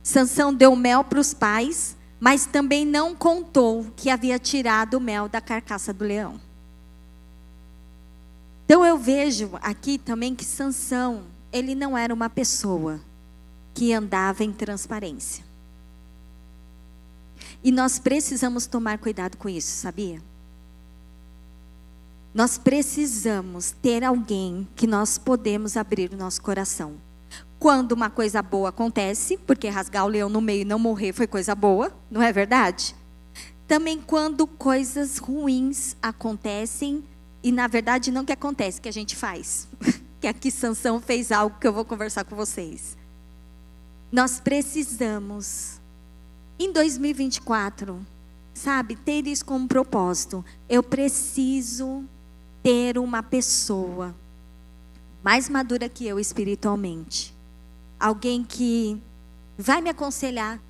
Sansão 0.03 0.53
deu 0.53 0.75
mel 0.75 1.05
para 1.05 1.21
os 1.21 1.33
pais, 1.33 1.97
mas 2.19 2.47
também 2.47 2.85
não 2.85 3.15
contou 3.15 3.87
que 3.97 4.11
havia 4.11 4.39
tirado 4.39 4.95
o 4.95 5.01
mel 5.01 5.29
da 5.29 5.41
carcaça 5.41 5.93
do 5.93 6.05
leão. 6.05 6.41
Então 8.71 8.87
eu 8.87 8.97
vejo 8.97 9.51
aqui 9.61 9.99
também 9.99 10.33
que 10.33 10.45
Sansão, 10.45 11.25
ele 11.53 11.75
não 11.75 11.99
era 11.99 12.15
uma 12.15 12.31
pessoa 12.31 13.01
que 13.75 13.93
andava 13.93 14.45
em 14.45 14.53
transparência. 14.53 15.45
E 17.65 17.73
nós 17.73 17.99
precisamos 17.99 18.69
tomar 18.69 18.99
cuidado 18.99 19.37
com 19.37 19.49
isso, 19.49 19.77
sabia? 19.77 20.23
Nós 22.33 22.59
precisamos 22.59 23.73
ter 23.73 24.05
alguém 24.05 24.69
que 24.77 24.87
nós 24.87 25.19
podemos 25.19 25.77
abrir 25.77 26.13
o 26.13 26.17
nosso 26.17 26.41
coração. 26.41 26.95
Quando 27.59 27.91
uma 27.91 28.09
coisa 28.09 28.41
boa 28.41 28.69
acontece, 28.69 29.37
porque 29.37 29.69
rasgar 29.69 30.05
o 30.05 30.09
leão 30.09 30.29
no 30.29 30.41
meio 30.41 30.63
e 30.63 30.65
não 30.65 30.79
morrer 30.79 31.13
foi 31.13 31.27
coisa 31.27 31.57
boa, 31.57 31.93
não 32.09 32.23
é 32.23 32.33
verdade? 32.33 32.95
Também 33.67 34.01
quando 34.01 34.47
coisas 34.47 35.19
ruins 35.19 35.97
acontecem, 36.01 37.03
e 37.43 37.51
na 37.51 37.67
verdade 37.67 38.11
não 38.11 38.25
que 38.25 38.33
acontece, 38.33 38.81
que 38.81 38.89
a 38.89 38.93
gente 38.93 39.17
faz. 39.17 39.69
que 40.21 40.27
aqui 40.27 40.51
Sansão 40.51 41.01
fez 41.01 41.33
algo 41.33 41.59
que 41.59 41.67
eu 41.67 41.73
vou 41.73 41.85
conversar 41.85 42.25
com 42.25 42.37
vocês. 42.37 42.97
Nós 44.13 44.41
precisamos, 44.41 45.81
em 46.59 46.73
2024, 46.73 48.05
sabe, 48.53 48.97
ter 48.97 49.27
isso 49.27 49.45
como 49.45 49.67
propósito. 49.67 50.45
Eu 50.69 50.83
preciso 50.83 52.05
ter 52.63 52.99
uma 52.99 53.23
pessoa 53.23 54.15
mais 55.23 55.49
madura 55.49 55.89
que 55.89 56.07
eu 56.07 56.19
espiritualmente. 56.19 57.35
Alguém 57.99 58.45
que 58.45 59.01
vai 59.57 59.81
me 59.81 59.91
aconselhar 59.91 60.61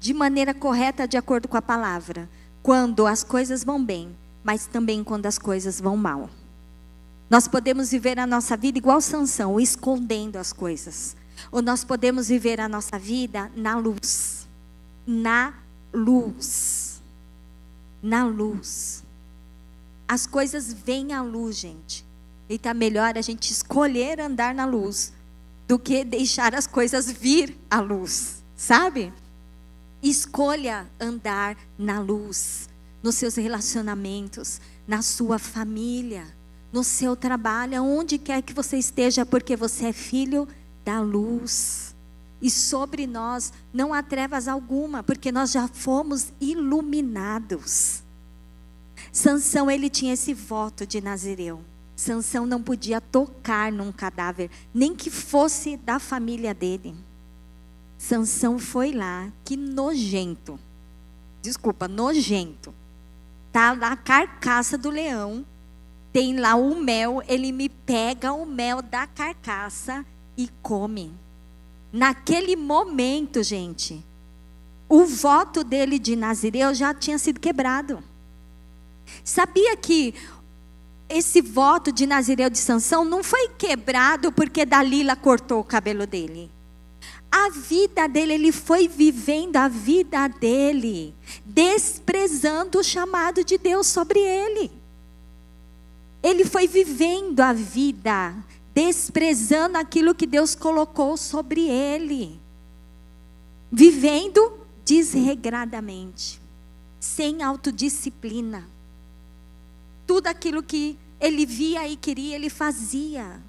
de 0.00 0.12
maneira 0.12 0.52
correta, 0.52 1.06
de 1.06 1.16
acordo 1.16 1.46
com 1.46 1.56
a 1.56 1.62
palavra. 1.62 2.28
Quando 2.62 3.06
as 3.06 3.22
coisas 3.22 3.62
vão 3.62 3.82
bem, 3.82 4.16
mas 4.42 4.66
também 4.66 5.04
quando 5.04 5.26
as 5.26 5.38
coisas 5.38 5.80
vão 5.80 5.96
mal. 5.96 6.28
Nós 7.30 7.48
podemos 7.48 7.90
viver 7.90 8.18
a 8.18 8.26
nossa 8.26 8.56
vida 8.56 8.78
igual 8.78 9.00
Sansão, 9.00 9.58
escondendo 9.58 10.36
as 10.36 10.52
coisas. 10.52 11.16
Ou 11.50 11.62
nós 11.62 11.82
podemos 11.84 12.28
viver 12.28 12.60
a 12.60 12.68
nossa 12.68 12.98
vida 12.98 13.50
na 13.56 13.76
luz. 13.76 14.46
Na 15.06 15.54
luz. 15.92 17.02
Na 18.02 18.24
luz. 18.24 19.02
As 20.06 20.26
coisas 20.26 20.72
vêm 20.72 21.14
à 21.14 21.22
luz, 21.22 21.56
gente. 21.56 22.04
E 22.48 22.56
está 22.56 22.74
melhor 22.74 23.16
a 23.16 23.22
gente 23.22 23.50
escolher 23.50 24.20
andar 24.20 24.54
na 24.54 24.66
luz 24.66 25.12
do 25.66 25.78
que 25.78 26.04
deixar 26.04 26.54
as 26.54 26.66
coisas 26.66 27.10
vir 27.10 27.56
à 27.70 27.80
luz, 27.80 28.42
sabe? 28.54 29.10
Escolha 30.02 30.86
andar 31.00 31.56
na 31.78 31.98
luz, 31.98 32.68
nos 33.02 33.16
seus 33.16 33.34
relacionamentos, 33.34 34.60
na 34.86 35.02
sua 35.02 35.38
família, 35.38 36.26
no 36.72 36.84
seu 36.84 37.14
trabalho, 37.16 37.82
onde 37.82 38.18
quer 38.18 38.42
que 38.42 38.54
você 38.54 38.78
esteja, 38.78 39.26
porque 39.26 39.56
você 39.56 39.86
é 39.86 39.92
filho 39.92 40.48
da 40.84 41.00
luz. 41.00 41.94
E 42.40 42.50
sobre 42.50 43.06
nós 43.06 43.52
não 43.72 43.92
há 43.92 44.02
trevas 44.02 44.48
alguma, 44.48 45.02
porque 45.02 45.30
nós 45.30 45.52
já 45.52 45.68
fomos 45.68 46.32
iluminados. 46.40 48.02
Sansão 49.12 49.70
ele 49.70 49.90
tinha 49.90 50.14
esse 50.14 50.32
voto 50.32 50.86
de 50.86 51.00
Nazireu. 51.00 51.60
Sansão 51.94 52.46
não 52.46 52.62
podia 52.62 53.00
tocar 53.00 53.70
num 53.70 53.92
cadáver, 53.92 54.50
nem 54.74 54.94
que 54.94 55.10
fosse 55.10 55.76
da 55.76 55.98
família 55.98 56.52
dele. 56.52 56.96
Sansão 57.96 58.58
foi 58.58 58.90
lá, 58.92 59.30
que 59.44 59.56
nojento. 59.56 60.58
Desculpa, 61.40 61.86
nojento. 61.86 62.74
Tá 63.52 63.72
lá 63.72 63.92
a 63.92 63.96
carcaça 63.96 64.78
do 64.78 64.88
leão, 64.88 65.44
tem 66.12 66.38
lá 66.38 66.54
o 66.54 66.74
mel, 66.74 67.22
ele 67.28 67.52
me 67.52 67.68
pega 67.68 68.32
o 68.32 68.46
mel 68.46 68.80
da 68.80 69.06
carcaça 69.06 70.04
e 70.36 70.48
come. 70.62 71.12
Naquele 71.92 72.56
momento, 72.56 73.42
gente, 73.42 74.02
o 74.88 75.04
voto 75.04 75.62
dele 75.62 75.98
de 75.98 76.16
Nazireu 76.16 76.74
já 76.74 76.94
tinha 76.94 77.18
sido 77.18 77.38
quebrado. 77.38 78.02
Sabia 79.22 79.76
que 79.76 80.14
esse 81.08 81.42
voto 81.42 81.92
de 81.92 82.06
Nazireu 82.06 82.48
de 82.48 82.58
Sansão 82.58 83.04
não 83.04 83.22
foi 83.22 83.48
quebrado 83.48 84.32
porque 84.32 84.64
Dalila 84.64 85.14
cortou 85.14 85.60
o 85.60 85.64
cabelo 85.64 86.06
dele. 86.06 86.50
A 87.32 87.48
vida 87.48 88.06
dele, 88.06 88.34
ele 88.34 88.52
foi 88.52 88.86
vivendo 88.86 89.56
a 89.56 89.66
vida 89.66 90.28
dele, 90.28 91.14
desprezando 91.46 92.78
o 92.78 92.84
chamado 92.84 93.42
de 93.42 93.56
Deus 93.56 93.86
sobre 93.86 94.20
ele. 94.20 94.70
Ele 96.22 96.44
foi 96.44 96.68
vivendo 96.68 97.40
a 97.40 97.54
vida, 97.54 98.36
desprezando 98.74 99.78
aquilo 99.78 100.14
que 100.14 100.26
Deus 100.26 100.54
colocou 100.54 101.16
sobre 101.16 101.62
ele. 101.62 102.38
Vivendo 103.70 104.60
desregradamente, 104.84 106.38
sem 107.00 107.42
autodisciplina 107.42 108.68
tudo 110.12 110.26
aquilo 110.26 110.62
que 110.62 110.98
ele 111.18 111.46
via 111.46 111.88
e 111.88 111.96
queria, 111.96 112.36
ele 112.36 112.50
fazia. 112.50 113.40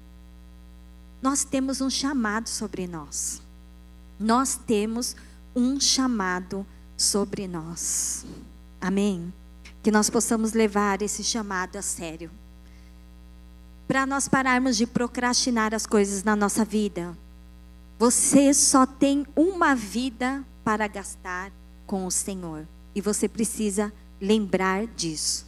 Nós 1.20 1.44
temos 1.44 1.82
um 1.82 1.90
chamado 1.90 2.48
sobre 2.48 2.86
nós. 2.86 3.42
Nós 4.18 4.56
temos 4.56 5.16
um 5.54 5.80
chamado 5.80 6.66
sobre 6.96 7.46
nós. 7.46 8.24
Amém? 8.80 9.32
Que 9.82 9.90
nós 9.90 10.08
possamos 10.08 10.52
levar 10.52 11.02
esse 11.02 11.22
chamado 11.22 11.76
a 11.76 11.82
sério. 11.82 12.30
Para 13.86 14.06
nós 14.06 14.28
pararmos 14.28 14.76
de 14.76 14.86
procrastinar 14.86 15.74
as 15.74 15.86
coisas 15.86 16.22
na 16.22 16.34
nossa 16.34 16.64
vida. 16.64 17.16
Você 17.98 18.52
só 18.54 18.86
tem 18.86 19.26
uma 19.36 19.74
vida 19.74 20.44
para 20.64 20.86
gastar 20.86 21.52
com 21.86 22.06
o 22.06 22.10
Senhor. 22.10 22.66
E 22.94 23.00
você 23.00 23.28
precisa 23.28 23.92
lembrar 24.20 24.86
disso. 24.86 25.46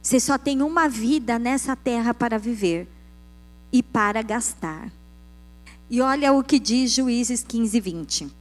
Você 0.00 0.20
só 0.20 0.38
tem 0.38 0.62
uma 0.62 0.88
vida 0.88 1.38
nessa 1.38 1.74
terra 1.74 2.14
para 2.14 2.38
viver 2.38 2.88
e 3.72 3.82
para 3.82 4.22
gastar. 4.22 4.90
E 5.92 6.00
olha 6.00 6.32
o 6.32 6.42
que 6.42 6.58
diz 6.58 6.90
Juízes 6.90 7.44
15, 7.46 7.78
20. 7.78 8.34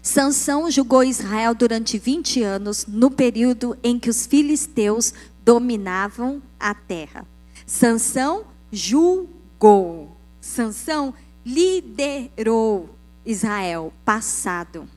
Sansão 0.00 0.70
julgou 0.70 1.04
Israel 1.04 1.54
durante 1.54 1.98
20 1.98 2.42
anos, 2.42 2.86
no 2.86 3.10
período 3.10 3.76
em 3.82 3.98
que 3.98 4.08
os 4.08 4.24
filisteus 4.24 5.12
dominavam 5.44 6.40
a 6.58 6.72
terra. 6.72 7.26
Sansão 7.66 8.46
julgou. 8.72 10.16
Sansão 10.40 11.12
liderou 11.44 12.88
Israel 13.26 13.92
passado. 14.02 14.88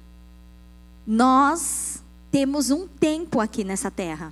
Nós 1.05 2.01
temos 2.31 2.71
um 2.71 2.87
tempo 2.87 3.41
aqui 3.41 3.65
nessa 3.65 3.91
terra. 3.91 4.31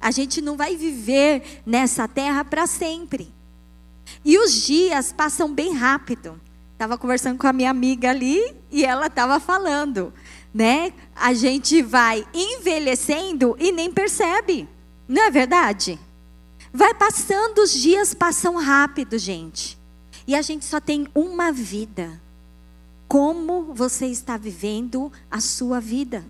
A 0.00 0.12
gente 0.12 0.40
não 0.40 0.56
vai 0.56 0.76
viver 0.76 1.62
nessa 1.66 2.06
terra 2.06 2.44
para 2.44 2.64
sempre. 2.68 3.34
E 4.24 4.38
os 4.38 4.64
dias 4.64 5.12
passam 5.12 5.52
bem 5.52 5.72
rápido. 5.74 6.40
Estava 6.84 6.98
conversando 6.98 7.38
com 7.38 7.46
a 7.46 7.52
minha 7.54 7.70
amiga 7.70 8.10
ali 8.10 8.54
e 8.70 8.84
ela 8.84 9.06
estava 9.06 9.40
falando, 9.40 10.12
né? 10.52 10.92
A 11.16 11.32
gente 11.32 11.80
vai 11.80 12.26
envelhecendo 12.34 13.56
e 13.58 13.72
nem 13.72 13.90
percebe. 13.90 14.68
Não 15.08 15.22
é 15.22 15.30
verdade? 15.30 15.98
Vai 16.70 16.92
passando, 16.92 17.60
os 17.60 17.72
dias 17.72 18.12
passam 18.12 18.56
rápido, 18.56 19.16
gente. 19.16 19.78
E 20.26 20.34
a 20.34 20.42
gente 20.42 20.66
só 20.66 20.78
tem 20.78 21.08
uma 21.14 21.50
vida. 21.50 22.20
Como 23.08 23.72
você 23.72 24.04
está 24.08 24.36
vivendo 24.36 25.10
a 25.30 25.40
sua 25.40 25.80
vida? 25.80 26.22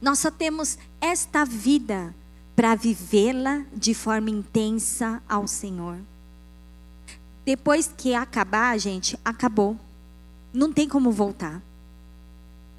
Nós 0.00 0.18
só 0.18 0.32
temos 0.32 0.76
esta 1.00 1.44
vida 1.44 2.12
para 2.56 2.74
vivê-la 2.74 3.62
de 3.72 3.94
forma 3.94 4.30
intensa 4.30 5.22
ao 5.28 5.46
Senhor. 5.46 6.00
Depois 7.44 7.92
que 7.96 8.14
acabar, 8.14 8.78
gente, 8.78 9.18
acabou. 9.24 9.76
Não 10.52 10.72
tem 10.72 10.88
como 10.88 11.10
voltar. 11.10 11.62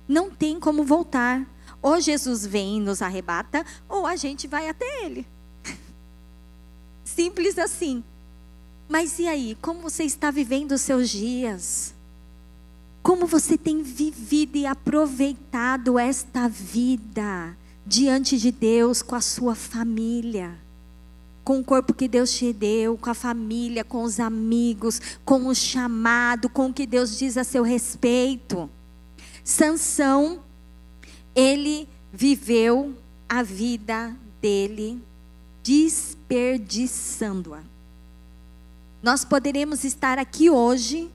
Não 0.07 0.30
tem 0.30 0.59
como 0.59 0.84
voltar. 0.84 1.45
Ou 1.82 1.99
Jesus 1.99 2.45
vem 2.45 2.78
e 2.78 2.80
nos 2.80 3.01
arrebata, 3.01 3.66
ou 3.89 4.05
a 4.05 4.16
gente 4.16 4.47
vai 4.47 4.70
até 4.70 5.05
Ele. 5.05 5.28
Simples 7.03 7.57
assim. 7.57 8.03
Mas 8.88 9.20
e 9.20 9.28
aí? 9.28 9.57
Como 9.61 9.82
você 9.82 10.03
está 10.03 10.32
vivendo 10.32 10.74
os 10.74 10.82
seus 10.82 11.09
dias? 11.09 11.93
Como 13.01 13.28
você 13.28 13.57
tem 13.57 13.84
vivido 13.84 14.57
e 14.57 14.66
aproveitado 14.66 15.99
esta 15.99 16.47
vida? 16.47 17.57
diante 17.86 18.38
de 18.38 18.51
Deus 18.51 19.01
com 19.01 19.16
a 19.16 19.22
sua 19.22 19.55
família, 19.55 20.57
com 21.43 21.59
o 21.59 21.63
corpo 21.63 21.93
que 21.93 22.07
Deus 22.07 22.31
te 22.31 22.53
deu, 22.53 22.97
com 22.97 23.09
a 23.09 23.13
família, 23.13 23.83
com 23.83 24.03
os 24.03 24.19
amigos, 24.19 25.01
com 25.25 25.47
o 25.47 25.55
chamado, 25.55 26.49
com 26.49 26.67
o 26.67 26.73
que 26.73 26.85
Deus 26.85 27.17
diz 27.17 27.37
a 27.37 27.43
seu 27.43 27.63
respeito. 27.63 28.69
Sansão, 29.43 30.41
ele 31.35 31.87
viveu 32.11 32.95
a 33.27 33.43
vida 33.43 34.15
dele 34.41 35.01
desperdiçando-a. 35.63 37.61
Nós 39.01 39.25
poderemos 39.25 39.83
estar 39.83 40.17
aqui 40.17 40.49
hoje 40.49 41.11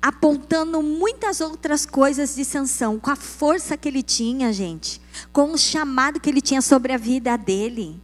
apontando 0.00 0.82
muitas 0.82 1.40
outras 1.40 1.86
coisas 1.86 2.34
de 2.34 2.44
Sansão, 2.44 2.98
com 2.98 3.10
a 3.10 3.14
força 3.14 3.76
que 3.76 3.88
ele 3.88 4.02
tinha, 4.02 4.52
gente, 4.52 5.00
com 5.32 5.52
o 5.52 5.58
chamado 5.58 6.18
que 6.18 6.28
ele 6.28 6.40
tinha 6.40 6.60
sobre 6.60 6.92
a 6.92 6.96
vida 6.96 7.36
dele, 7.36 8.00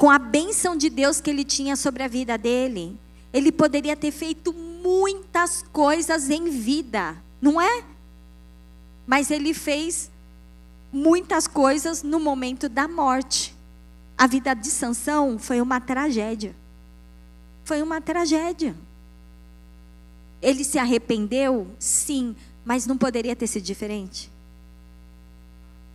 com 0.00 0.08
a 0.08 0.18
bênção 0.18 0.74
de 0.74 0.88
Deus 0.88 1.20
que 1.20 1.28
ele 1.28 1.44
tinha 1.44 1.76
sobre 1.76 2.02
a 2.02 2.08
vida 2.08 2.38
dele. 2.38 2.98
Ele 3.34 3.52
poderia 3.52 3.94
ter 3.94 4.10
feito 4.10 4.50
muitas 4.50 5.62
coisas 5.74 6.30
em 6.30 6.48
vida, 6.48 7.22
não 7.38 7.60
é? 7.60 7.84
Mas 9.06 9.30
ele 9.30 9.52
fez 9.52 10.10
muitas 10.90 11.46
coisas 11.46 12.02
no 12.02 12.18
momento 12.18 12.66
da 12.66 12.88
morte. 12.88 13.54
A 14.16 14.26
vida 14.26 14.54
de 14.54 14.68
Sansão 14.68 15.38
foi 15.38 15.60
uma 15.60 15.78
tragédia. 15.82 16.56
Foi 17.62 17.82
uma 17.82 18.00
tragédia. 18.00 18.74
Ele 20.40 20.64
se 20.64 20.78
arrependeu? 20.78 21.66
Sim, 21.78 22.34
mas 22.64 22.86
não 22.86 22.96
poderia 22.96 23.36
ter 23.36 23.46
sido 23.46 23.64
diferente. 23.64 24.32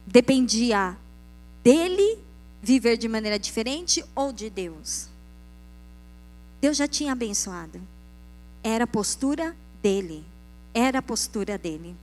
Dependia 0.06 0.96
dele 1.64 2.24
viver 2.66 2.98
de 2.98 3.08
maneira 3.08 3.38
diferente 3.38 4.04
ou 4.16 4.34
de 4.34 4.50
Deus. 4.50 5.08
Deus 6.60 6.76
já 6.76 6.88
tinha 6.88 7.12
abençoado. 7.12 7.80
Era 8.64 8.86
a 8.86 8.88
postura 8.88 9.56
dele. 9.84 10.26
Era 10.74 10.98
a 10.98 11.02
postura 11.02 11.60
dele. 11.60 11.96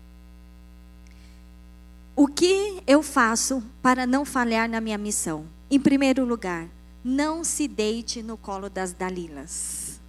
O 2.14 2.28
que 2.28 2.80
eu 2.86 3.02
faço 3.02 3.60
para 3.82 4.06
não 4.06 4.24
falhar 4.24 4.68
na 4.68 4.80
minha 4.80 4.96
missão? 4.96 5.46
Em 5.68 5.80
primeiro 5.80 6.24
lugar, 6.24 6.68
não 7.02 7.42
se 7.42 7.66
deite 7.66 8.22
no 8.22 8.36
colo 8.36 8.70
das 8.70 8.92
Dalilas. 8.92 10.00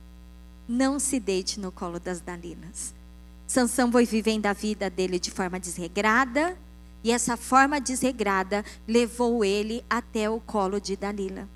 Não 0.67 0.99
se 0.99 1.19
deite 1.19 1.59
no 1.59 1.71
colo 1.71 1.99
das 1.99 2.21
Dalilas. 2.21 2.93
Sansão 3.47 3.91
foi 3.91 4.05
vivendo 4.05 4.45
a 4.45 4.53
vida 4.53 4.87
dele 4.87 5.17
de 5.17 5.31
forma 5.31 5.59
desregrada, 5.59 6.55
e 7.03 7.11
essa 7.11 7.35
forma 7.35 7.81
desregrada 7.81 8.63
levou 8.87 9.43
ele 9.43 9.83
até 9.89 10.29
o 10.29 10.39
colo 10.39 10.79
de 10.79 10.95
Dalila. 10.95 11.49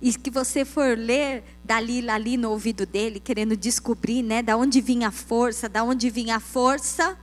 E 0.00 0.12
que 0.14 0.30
você 0.30 0.64
for 0.64 0.96
ler 0.96 1.44
Dalila 1.64 2.14
ali 2.14 2.36
no 2.36 2.50
ouvido 2.50 2.86
dele, 2.86 3.20
querendo 3.20 3.56
descobrir, 3.56 4.22
né, 4.22 4.42
da 4.42 4.56
onde 4.56 4.80
vinha 4.80 5.08
a 5.08 5.12
força, 5.12 5.68
da 5.68 5.82
onde 5.82 6.08
vinha 6.08 6.36
a 6.36 6.40
força, 6.40 7.18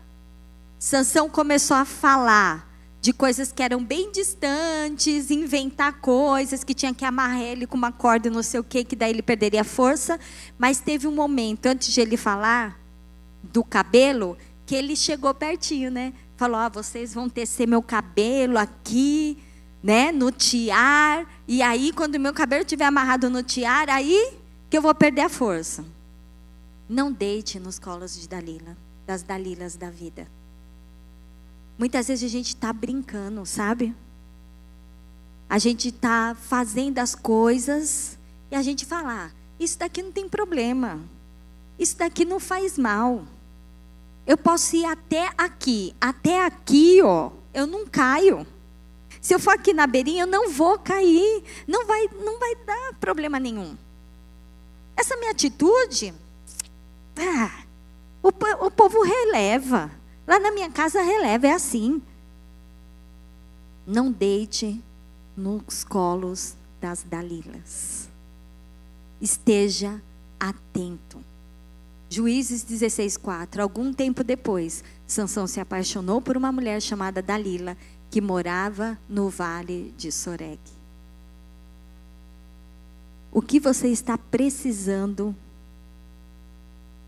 Sansão 0.77 1.29
começou 1.29 1.77
a 1.77 1.85
falar 1.85 2.69
de 2.99 3.11
coisas 3.11 3.51
que 3.51 3.63
eram 3.63 3.83
bem 3.83 4.11
distantes, 4.11 5.29
inventar 5.31 5.99
coisas 5.99 6.63
que 6.63 6.73
tinha 6.73 6.93
que 6.93 7.03
amarrar 7.03 7.41
ele 7.41 7.67
com 7.67 7.77
uma 7.77 7.91
corda, 7.91 8.29
não 8.29 8.43
sei 8.43 8.59
o 8.59 8.63
que, 8.63 8.83
que 8.83 8.95
daí 8.95 9.11
ele 9.11 9.21
perderia 9.21 9.61
a 9.61 9.65
força. 9.65 10.19
Mas 10.57 10.79
teve 10.79 11.07
um 11.07 11.11
momento 11.13 11.65
antes 11.65 11.93
de 11.93 11.99
ele 11.99 12.15
falar 12.15 12.79
do 13.41 13.63
cabelo 13.63 14.37
que 14.65 14.75
ele 14.75 14.95
chegou 14.95 15.33
pertinho, 15.33 15.91
né? 15.91 16.13
Falou: 16.43 16.57
"Ah, 16.57 16.67
vocês 16.67 17.13
vão 17.13 17.29
tecer 17.29 17.65
meu 17.65 17.81
cabelo 17.81 18.57
aqui, 18.57 19.41
né, 19.81 20.11
no 20.11 20.29
tiar, 20.29 21.25
e 21.47 21.61
aí 21.61 21.93
quando 21.93 22.19
meu 22.19 22.33
cabelo 22.33 22.63
estiver 22.63 22.83
amarrado 22.83 23.29
no 23.29 23.41
tiar, 23.41 23.89
aí 23.89 24.33
que 24.69 24.77
eu 24.77 24.81
vou 24.81 24.93
perder 24.93 25.21
a 25.21 25.29
força." 25.29 25.85
Não 26.89 27.13
deite 27.13 27.61
nos 27.61 27.79
colos 27.79 28.19
de 28.19 28.27
Dalila, 28.27 28.75
das 29.07 29.23
Dalilas 29.23 29.77
da 29.77 29.89
vida. 29.89 30.27
Muitas 31.77 32.09
vezes 32.09 32.29
a 32.29 32.31
gente 32.31 32.49
está 32.49 32.73
brincando, 32.73 33.45
sabe? 33.45 33.95
A 35.49 35.57
gente 35.57 35.87
está 35.87 36.35
fazendo 36.35 36.99
as 36.99 37.15
coisas 37.15 38.19
e 38.51 38.55
a 38.57 38.61
gente 38.61 38.85
fala: 38.85 39.27
ah, 39.27 39.31
isso 39.57 39.79
daqui 39.79 40.03
não 40.03 40.11
tem 40.11 40.27
problema, 40.27 40.99
isso 41.79 41.97
daqui 41.97 42.25
não 42.25 42.37
faz 42.37 42.77
mal. 42.77 43.23
Eu 44.25 44.37
posso 44.37 44.75
ir 44.75 44.85
até 44.85 45.29
aqui, 45.37 45.95
até 45.99 46.45
aqui, 46.45 47.01
ó, 47.01 47.31
eu 47.53 47.67
não 47.67 47.85
caio. 47.85 48.47
Se 49.21 49.33
eu 49.33 49.39
for 49.39 49.51
aqui 49.51 49.73
na 49.73 49.87
beirinha, 49.87 50.23
eu 50.23 50.27
não 50.27 50.49
vou 50.49 50.77
cair, 50.79 51.43
não 51.67 51.85
vai, 51.85 52.09
não 52.23 52.39
vai 52.39 52.55
dar 52.55 52.93
problema 52.99 53.39
nenhum. 53.39 53.77
Essa 54.95 55.15
minha 55.17 55.31
atitude, 55.31 56.13
ah, 57.17 57.63
o, 58.21 58.29
o 58.65 58.71
povo 58.71 59.01
releva. 59.01 59.91
Lá 60.25 60.39
na 60.39 60.51
minha 60.51 60.69
casa 60.71 61.01
releva, 61.01 61.47
é 61.47 61.51
assim. 61.51 62.01
Não 63.85 64.11
deite 64.11 64.81
nos 65.35 65.83
colos 65.83 66.55
das 66.79 67.03
Dalilas. 67.03 68.09
Esteja 69.19 70.01
atento. 70.39 71.23
Juízes 72.13 72.63
16:4. 72.63 73.59
Algum 73.59 73.91
tempo 73.91 74.23
depois, 74.23 74.83
Sansão 75.07 75.47
se 75.47 75.59
apaixonou 75.59 76.21
por 76.21 76.37
uma 76.37 76.51
mulher 76.51 76.79
chamada 76.79 77.23
Dalila, 77.23 77.75
que 78.11 78.21
morava 78.21 78.99
no 79.09 79.29
vale 79.29 79.91
de 79.97 80.11
Soreg. 80.11 80.59
O 83.31 83.41
que 83.41 83.59
você 83.59 83.87
está 83.87 84.15
precisando 84.15 85.35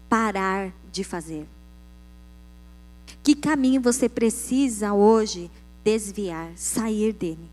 parar 0.10 0.74
de 0.92 1.04
fazer? 1.04 1.48
Que 3.22 3.36
caminho 3.36 3.80
você 3.80 4.10
precisa 4.10 4.92
hoje 4.92 5.52
desviar, 5.84 6.52
sair 6.56 7.14
dele, 7.14 7.48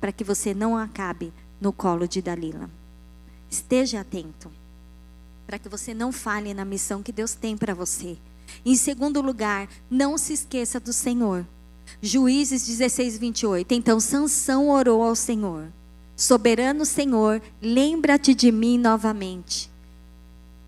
para 0.00 0.10
que 0.10 0.24
você 0.24 0.52
não 0.52 0.76
acabe 0.76 1.32
no 1.60 1.72
colo 1.72 2.08
de 2.08 2.20
Dalila? 2.20 2.68
Esteja 3.48 4.00
atento, 4.00 4.50
para 5.46 5.58
que 5.58 5.68
você 5.68 5.94
não 5.94 6.10
falhe 6.10 6.52
na 6.52 6.64
missão 6.64 7.02
que 7.02 7.12
Deus 7.12 7.34
tem 7.34 7.56
para 7.56 7.74
você. 7.74 8.18
Em 8.64 8.74
segundo 8.74 9.20
lugar, 9.20 9.68
não 9.90 10.18
se 10.18 10.32
esqueça 10.32 10.80
do 10.80 10.92
Senhor. 10.92 11.46
Juízes 12.02 12.66
16, 12.66 13.18
28. 13.18 13.72
Então 13.72 14.00
Sansão 14.00 14.68
orou 14.68 15.02
ao 15.02 15.14
Senhor. 15.14 15.68
Soberano 16.16 16.84
Senhor, 16.84 17.42
lembra-te 17.60 18.34
de 18.34 18.50
mim 18.50 18.78
novamente. 18.78 19.70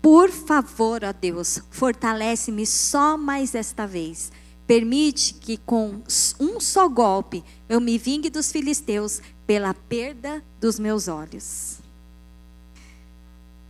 Por 0.01 0.29
favor, 0.29 1.03
ó 1.03 1.11
Deus, 1.11 1.59
fortalece-me 1.71 2.65
só 2.65 3.17
mais 3.17 3.53
esta 3.53 3.85
vez. 3.85 4.31
Permite 4.65 5.33
que 5.33 5.57
com 5.57 6.01
um 6.39 6.59
só 6.59 6.87
golpe 6.87 7.43
eu 7.67 7.81
me 7.81 7.97
vingue 7.97 8.29
dos 8.29 8.51
filisteus 8.51 9.21
pela 9.47 9.73
perda 9.73 10.43
dos 10.61 10.79
meus 10.79 11.07
olhos. 11.07 11.79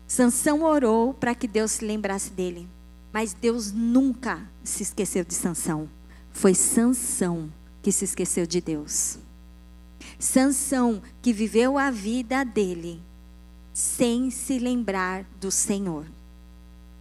Sansão 0.09 0.63
orou 0.63 1.13
para 1.13 1.35
que 1.35 1.47
Deus 1.47 1.73
se 1.73 1.85
lembrasse 1.85 2.31
dele, 2.31 2.67
mas 3.13 3.31
Deus 3.31 3.71
nunca 3.71 4.41
se 4.63 4.81
esqueceu 4.81 5.23
de 5.23 5.35
Sansão. 5.35 5.87
Foi 6.31 6.55
Sansão 6.55 7.53
que 7.83 7.91
se 7.91 8.05
esqueceu 8.05 8.47
de 8.47 8.59
Deus. 8.59 9.19
Sansão 10.17 10.99
que 11.21 11.31
viveu 11.31 11.77
a 11.77 11.91
vida 11.91 12.43
dele 12.43 12.99
sem 13.71 14.31
se 14.31 14.57
lembrar 14.57 15.25
do 15.39 15.51
Senhor. 15.51 16.07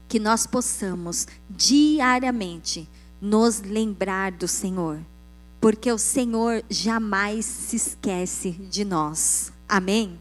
Que 0.07 0.21
nós 0.21 0.47
possamos 0.47 1.27
diariamente 1.49 2.87
nos 3.23 3.63
lembrar 3.63 4.33
do 4.33 4.47
Senhor, 4.47 5.01
porque 5.59 5.91
o 5.91 5.99
Senhor 5.99 6.63
jamais 6.69 7.47
se 7.47 7.77
esquece 7.77 8.51
de 8.51 8.85
nós. 8.85 9.51
Amém? 9.67 10.19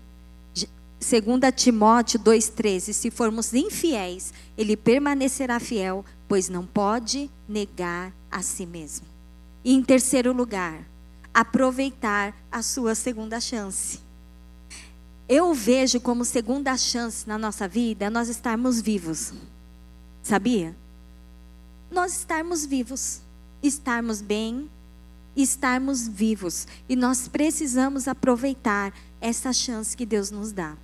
2 1.00 1.24
Timóteo 1.56 2.20
2,13: 2.20 2.94
Se 2.94 3.12
formos 3.12 3.54
infiéis, 3.54 4.34
ele 4.58 4.76
permanecerá 4.76 5.60
fiel, 5.60 6.04
pois 6.28 6.50
não 6.50 6.66
pode 6.66 7.30
negar 7.48 8.14
a 8.32 8.42
si 8.42 8.66
mesmo. 8.66 9.06
E 9.64 9.74
em 9.74 9.84
terceiro 9.84 10.34
lugar, 10.34 10.84
aproveitar 11.34 12.36
a 12.52 12.62
sua 12.62 12.96
segunda 12.96 13.40
chance. 13.40 14.00
Eu 15.30 15.54
vejo 15.54 16.00
como 16.00 16.24
segunda 16.24 16.76
chance 16.78 17.28
na 17.28 17.38
nossa 17.38 17.68
vida 17.68 18.10
nós 18.10 18.30
estarmos 18.30 18.82
vivos. 18.82 19.34
Sabia? 20.24 20.76
nós 21.90 22.18
estarmos 22.18 22.66
vivos, 22.66 23.22
estarmos 23.62 24.22
bem, 24.22 24.70
estarmos 25.36 26.08
vivos. 26.08 26.68
E 26.88 26.96
nós 26.96 27.28
precisamos 27.28 28.08
aproveitar 28.08 28.94
essa 29.22 29.54
chance 29.54 29.96
que 29.96 30.06
Deus 30.06 30.32
nos 30.32 30.52
dá 30.52 30.78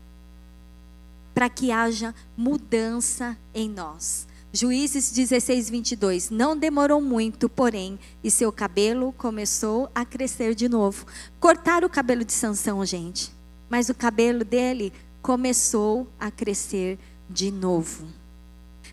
para 1.34 1.50
que 1.50 1.72
haja 1.72 2.14
mudança 2.38 3.38
em 3.54 3.70
nós. 3.70 4.28
Juízes 4.56 5.12
16, 5.12 5.70
22. 5.70 6.30
Não 6.30 6.56
demorou 6.56 7.02
muito, 7.02 7.50
porém, 7.50 7.98
e 8.24 8.30
seu 8.30 8.52
cabelo 8.52 9.12
começou 9.14 9.90
a 9.96 10.06
crescer 10.06 10.54
de 10.54 10.70
novo. 10.70 11.08
Cortaram 11.40 11.88
o 11.88 11.90
cabelo 11.90 12.24
de 12.24 12.34
Sansão, 12.34 12.86
gente. 12.86 13.34
Mas 13.68 13.90
o 13.90 13.96
cabelo 13.96 14.46
dele 14.46 14.94
começou 15.24 16.08
a 16.20 16.30
crescer 16.30 17.00
de 17.28 17.50
novo. 17.50 18.08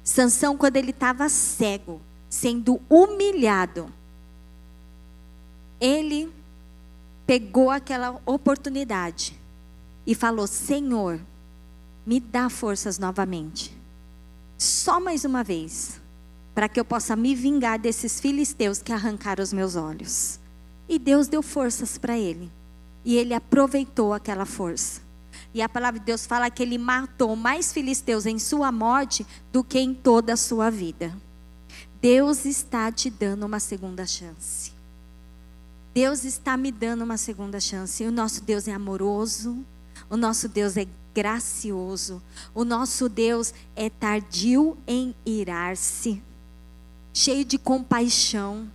Sansão, 0.03 0.57
quando 0.57 0.76
ele 0.76 0.93
estava 0.93 1.28
cego, 1.28 2.01
sendo 2.30 2.80
humilhado, 2.88 3.93
ele 5.78 6.32
pegou 7.26 7.70
aquela 7.70 8.20
oportunidade 8.24 9.38
e 10.07 10.14
falou: 10.14 10.47
Senhor, 10.47 11.20
me 12.07 12.20
dá 12.20 12.48
forças 12.48 12.98
novamente 12.98 13.80
só 14.61 15.01
mais 15.01 15.24
uma 15.24 15.42
vez, 15.42 15.98
para 16.55 16.68
que 16.68 16.78
eu 16.78 16.84
possa 16.84 17.16
me 17.16 17.34
vingar 17.34 17.78
desses 17.78 18.20
filisteus 18.20 18.82
que 18.82 18.92
arrancaram 18.92 19.42
os 19.42 19.55
meus 19.55 19.74
olhos. 19.74 20.38
E 20.86 20.98
Deus 20.98 21.28
deu 21.28 21.42
forças 21.42 21.96
para 21.96 22.18
ele. 22.18 22.53
E 23.03 23.16
ele 23.16 23.32
aproveitou 23.32 24.12
aquela 24.12 24.44
força. 24.44 25.01
E 25.55 25.62
a 25.62 25.68
palavra 25.68 25.98
de 25.98 26.05
Deus 26.05 26.26
fala 26.26 26.51
que 26.51 26.62
ele 26.62 26.76
matou 26.76 27.34
mais 27.34 27.72
filisteus 27.72 28.26
em 28.26 28.38
sua 28.38 28.70
morte 28.70 29.26
do 29.51 29.64
que 29.64 29.78
em 29.78 29.94
toda 29.94 30.34
a 30.34 30.36
sua 30.36 30.68
vida. 30.68 31.16
Deus 32.03 32.44
está 32.44 32.92
te 32.92 33.09
dando 33.09 33.46
uma 33.46 33.61
segunda 33.61 34.07
chance. 34.07 34.72
Deus 35.94 36.24
está 36.24 36.55
me 36.55 36.70
dando 36.70 37.03
uma 37.03 37.16
segunda 37.16 37.59
chance. 37.59 38.05
E 38.05 38.07
o 38.07 38.12
nosso 38.12 38.44
Deus 38.44 38.68
é 38.68 38.74
amoroso, 38.74 39.64
o 40.11 40.18
nosso 40.18 40.48
Deus 40.48 40.76
é 40.76 40.86
gracioso. 41.21 42.23
O 42.55 42.64
nosso 42.64 43.07
Deus 43.07 43.53
é 43.77 43.91
tardio 43.91 44.79
em 44.87 45.14
irar-se, 45.27 46.23
cheio 47.12 47.45
de 47.45 47.59
compaixão. 47.59 48.66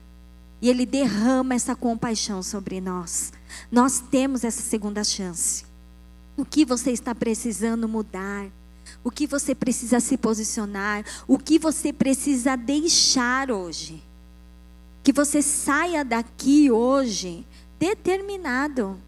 E 0.62 0.70
Ele 0.70 0.86
derrama 0.86 1.56
essa 1.56 1.76
compaixão 1.76 2.44
sobre 2.44 2.80
nós. 2.80 3.34
Nós 3.72 4.00
temos 4.00 4.44
essa 4.44 4.62
segunda 4.62 5.04
chance. 5.04 5.66
O 6.38 6.46
que 6.46 6.64
você 6.64 6.92
está 6.92 7.16
precisando 7.16 7.90
mudar? 7.90 8.46
O 9.04 9.10
que 9.10 9.26
você 9.26 9.56
precisa 9.56 10.00
se 10.00 10.16
posicionar? 10.16 11.04
O 11.28 11.40
que 11.40 11.58
você 11.58 11.92
precisa 11.92 12.56
deixar 12.56 13.50
hoje? 13.50 14.04
Que 15.02 15.12
você 15.12 15.42
saia 15.42 16.06
daqui 16.06 16.70
hoje 16.70 17.44
determinado 17.80 19.00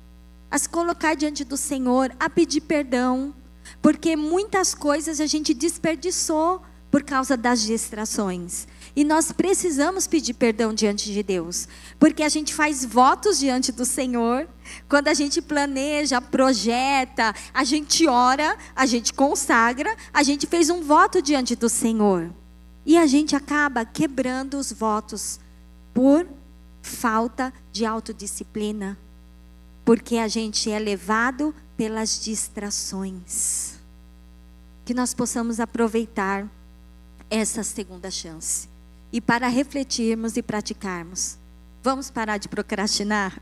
a 0.50 0.58
se 0.58 0.70
colocar 0.70 1.16
diante 1.16 1.44
do 1.44 1.58
Senhor, 1.58 2.16
a 2.20 2.30
pedir 2.30 2.62
perdão, 2.62 3.34
porque 3.82 4.16
muitas 4.16 4.74
coisas 4.74 5.20
a 5.20 5.26
gente 5.26 5.54
desperdiçou 5.54 6.62
por 6.90 7.04
causa 7.04 7.36
das 7.36 7.62
distrações. 7.62 8.68
E 8.96 9.04
nós 9.04 9.32
precisamos 9.32 10.08
pedir 10.08 10.34
perdão 10.34 10.74
diante 10.74 11.12
de 11.12 11.22
Deus, 11.22 11.68
porque 12.00 12.24
a 12.24 12.30
gente 12.30 12.54
faz 12.54 12.84
votos 12.84 13.38
diante 13.38 13.72
do 13.72 13.86
Senhor, 13.86 14.48
quando 14.90 15.08
a 15.08 15.14
gente 15.14 15.42
planeja, 15.42 16.22
projeta, 16.22 17.36
a 17.54 17.64
gente 17.64 18.08
ora, 18.08 18.58
a 18.76 18.86
gente 18.86 19.14
consagra, 19.14 19.96
a 20.14 20.24
gente 20.24 20.48
fez 20.48 20.70
um 20.70 20.82
voto 20.82 21.22
diante 21.22 21.56
do 21.56 21.70
Senhor. 21.70 22.34
E 22.86 22.98
a 22.98 23.06
gente 23.06 23.36
acaba 23.36 23.86
quebrando 23.86 24.58
os 24.58 24.72
votos 24.72 25.40
por 25.94 26.26
falta 26.82 27.54
de 27.72 27.86
autodisciplina, 27.86 28.98
porque 29.88 30.18
a 30.18 30.28
gente 30.28 30.70
é 30.70 30.78
levado 30.78 31.56
pelas 31.78 32.22
distrações. 32.22 33.80
Que 34.84 34.94
nós 34.94 35.14
possamos 35.14 35.62
aproveitar 35.62 36.46
essa 37.30 37.64
segunda 37.64 38.12
chance. 38.12 38.68
E 39.14 39.22
para 39.22 39.48
refletirmos 39.48 40.36
e 40.36 40.44
praticarmos. 40.44 41.38
Vamos 41.82 42.12
parar 42.12 42.38
de 42.38 42.50
procrastinar? 42.50 43.42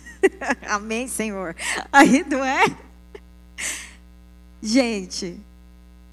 Amém, 0.66 1.06
Senhor. 1.08 1.54
Aí 1.92 2.24
não 2.24 2.42
é? 2.42 2.64
Gente, 4.62 5.38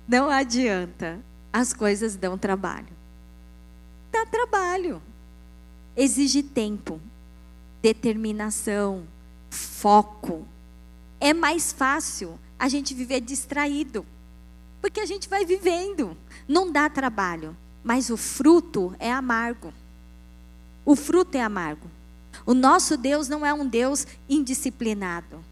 não 0.05 0.29
adianta. 0.29 1.21
As 1.53 1.71
coisas 1.71 2.17
dão 2.17 2.37
trabalho. 2.37 2.93
Dá 4.11 4.25
trabalho. 4.25 5.01
Exige 5.95 6.43
tempo, 6.43 6.99
determinação, 7.81 9.07
foco. 9.49 10.47
É 11.19 11.33
mais 11.33 11.71
fácil 11.71 12.39
a 12.57 12.67
gente 12.69 12.93
viver 12.93 13.21
distraído, 13.21 14.05
porque 14.81 14.99
a 14.99 15.05
gente 15.05 15.27
vai 15.27 15.45
vivendo, 15.45 16.15
não 16.47 16.71
dá 16.71 16.89
trabalho, 16.89 17.55
mas 17.83 18.09
o 18.09 18.17
fruto 18.17 18.95
é 18.99 19.11
amargo. 19.11 19.73
O 20.85 20.95
fruto 20.95 21.37
é 21.37 21.41
amargo. 21.41 21.89
O 22.45 22.53
nosso 22.53 22.97
Deus 22.97 23.27
não 23.27 23.45
é 23.45 23.53
um 23.53 23.67
Deus 23.67 24.07
indisciplinado. 24.27 25.43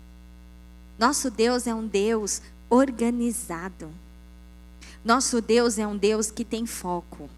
Nosso 0.98 1.30
Deus 1.30 1.68
é 1.68 1.76
um 1.76 1.86
Deus 1.86 2.42
organizado. 2.70 3.90
Nosso 5.04 5.40
Deus 5.42 5.78
é 5.78 5.86
um 5.88 5.96
Deus 5.96 6.32
que 6.32 6.44
tem 6.44 6.66
foco. 6.66 7.30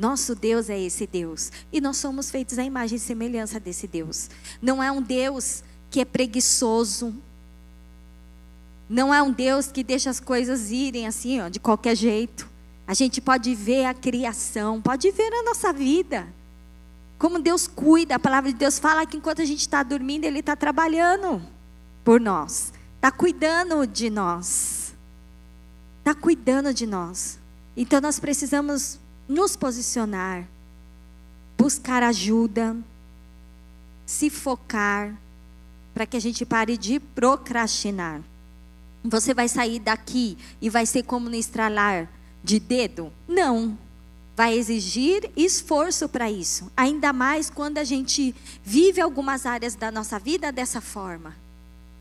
Nosso 0.00 0.34
Deus 0.34 0.70
é 0.70 0.80
esse 0.80 1.06
Deus. 1.06 1.52
E 1.70 1.78
nós 1.78 1.98
somos 1.98 2.30
feitos 2.30 2.58
à 2.58 2.64
imagem 2.64 2.96
e 2.96 2.98
semelhança 2.98 3.60
desse 3.60 3.86
Deus. 3.86 4.30
Não 4.62 4.82
é 4.82 4.90
um 4.90 5.02
Deus 5.02 5.62
que 5.90 6.00
é 6.00 6.06
preguiçoso. 6.06 7.14
Não 8.88 9.12
é 9.12 9.22
um 9.22 9.30
Deus 9.30 9.66
que 9.66 9.84
deixa 9.84 10.08
as 10.08 10.18
coisas 10.18 10.70
irem 10.70 11.06
assim, 11.06 11.42
ó, 11.42 11.50
de 11.50 11.60
qualquer 11.60 11.94
jeito. 11.94 12.48
A 12.86 12.94
gente 12.94 13.20
pode 13.20 13.54
ver 13.54 13.84
a 13.84 13.92
criação, 13.92 14.80
pode 14.80 15.10
ver 15.10 15.34
a 15.34 15.42
nossa 15.42 15.70
vida. 15.70 16.26
Como 17.18 17.38
Deus 17.38 17.66
cuida, 17.66 18.14
a 18.14 18.18
palavra 18.18 18.50
de 18.50 18.56
Deus 18.56 18.78
fala 18.78 19.04
que 19.04 19.18
enquanto 19.18 19.42
a 19.42 19.44
gente 19.44 19.60
está 19.60 19.82
dormindo, 19.82 20.24
Ele 20.24 20.38
está 20.38 20.56
trabalhando 20.56 21.42
por 22.02 22.18
nós, 22.18 22.72
está 22.96 23.10
cuidando 23.10 23.86
de 23.86 24.08
nós, 24.08 24.94
está 25.98 26.14
cuidando 26.14 26.72
de 26.72 26.86
nós. 26.86 27.38
Então 27.76 28.00
nós 28.00 28.18
precisamos 28.18 28.98
nos 29.30 29.54
posicionar, 29.54 30.44
buscar 31.56 32.02
ajuda, 32.02 32.76
se 34.04 34.28
focar, 34.28 35.16
para 35.94 36.04
que 36.04 36.16
a 36.16 36.20
gente 36.20 36.44
pare 36.44 36.76
de 36.76 36.98
procrastinar. 36.98 38.22
Você 39.04 39.32
vai 39.32 39.48
sair 39.48 39.78
daqui 39.78 40.36
e 40.60 40.68
vai 40.68 40.84
ser 40.84 41.04
como 41.04 41.28
no 41.28 41.36
estralar 41.36 42.10
de 42.42 42.58
dedo? 42.58 43.12
Não. 43.28 43.78
Vai 44.36 44.58
exigir 44.58 45.30
esforço 45.36 46.08
para 46.08 46.28
isso. 46.28 46.70
Ainda 46.76 47.12
mais 47.12 47.48
quando 47.48 47.78
a 47.78 47.84
gente 47.84 48.34
vive 48.64 49.00
algumas 49.00 49.46
áreas 49.46 49.76
da 49.76 49.92
nossa 49.92 50.18
vida 50.18 50.50
dessa 50.50 50.80
forma. 50.80 51.36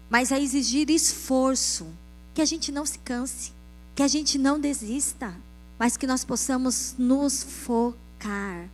Mas 0.10 0.32
vai 0.32 0.42
exigir 0.42 0.90
esforço. 0.90 1.86
Que 2.34 2.42
a 2.42 2.46
gente 2.46 2.72
não 2.72 2.88
se 2.88 2.98
canse. 3.00 3.52
Que 3.94 4.02
a 4.02 4.08
gente 4.08 4.40
não 4.40 4.60
desista 4.60 5.36
mas 5.80 5.96
que 5.96 6.06
nós 6.06 6.26
possamos 6.26 6.94
nos 6.98 7.42
focar. 7.42 8.70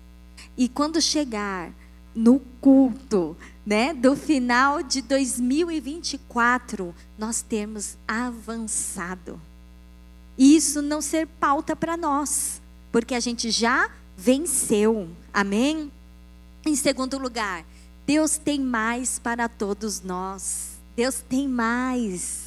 E 0.57 0.67
quando 0.67 0.99
chegar 0.99 1.71
no 2.15 2.39
culto, 2.59 3.37
né, 3.65 3.93
do 3.93 4.15
final 4.15 4.81
de 4.81 5.01
2024, 5.03 6.95
nós 7.17 7.41
temos 7.41 7.95
avançado. 8.07 9.39
E 10.37 10.55
isso 10.55 10.81
não 10.81 11.01
ser 11.01 11.27
pauta 11.27 11.75
para 11.75 11.95
nós, 11.95 12.61
porque 12.91 13.13
a 13.13 13.19
gente 13.19 13.51
já 13.51 13.89
venceu. 14.17 15.07
Amém? 15.31 15.91
Em 16.65 16.75
segundo 16.75 17.17
lugar, 17.17 17.63
Deus 18.07 18.37
tem 18.37 18.59
mais 18.59 19.19
para 19.19 19.47
todos 19.47 20.01
nós. 20.01 20.71
Deus 20.95 21.23
tem 21.27 21.47
mais. 21.47 22.45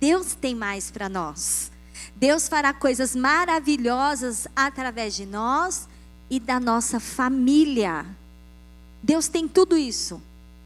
Deus 0.00 0.34
tem 0.34 0.54
mais 0.54 0.90
para 0.90 1.08
nós. 1.08 1.72
Deus 2.18 2.48
fará 2.48 2.72
coisas 2.72 3.14
maravilhosas 3.14 4.48
através 4.56 5.14
de 5.14 5.24
nós 5.24 5.88
e 6.28 6.40
da 6.40 6.58
nossa 6.58 6.98
família. 6.98 8.04
Deus 9.00 9.28
tem 9.28 9.46
tudo 9.46 9.78
isso, 9.78 10.20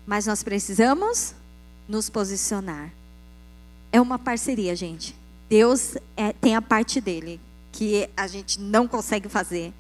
mas 0.06 0.24
nós 0.24 0.42
precisamos 0.42 1.34
nos 1.86 2.08
posicionar. 2.08 2.90
É 3.92 4.00
uma 4.00 4.18
parceria, 4.18 4.74
gente. 4.74 5.14
Deus 5.46 5.94
é, 6.16 6.32
tem 6.32 6.56
a 6.56 6.62
parte 6.62 7.02
dele, 7.02 7.38
que 7.70 8.08
a 8.16 8.26
gente 8.26 8.58
não 8.58 8.88
consegue 8.88 9.28
fazer. 9.28 9.74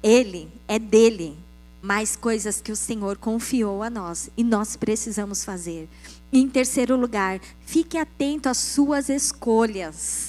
Ele 0.00 0.48
é 0.68 0.78
dele, 0.78 1.36
mas 1.82 2.14
coisas 2.14 2.60
que 2.60 2.70
o 2.70 2.76
Senhor 2.76 3.16
confiou 3.16 3.82
a 3.82 3.90
nós 3.90 4.30
e 4.36 4.44
nós 4.44 4.76
precisamos 4.76 5.44
fazer. 5.44 5.88
Em 6.32 6.48
terceiro 6.48 6.96
lugar, 6.96 7.40
fique 7.66 7.98
atento 7.98 8.48
às 8.48 8.58
suas 8.58 9.08
escolhas 9.08 10.27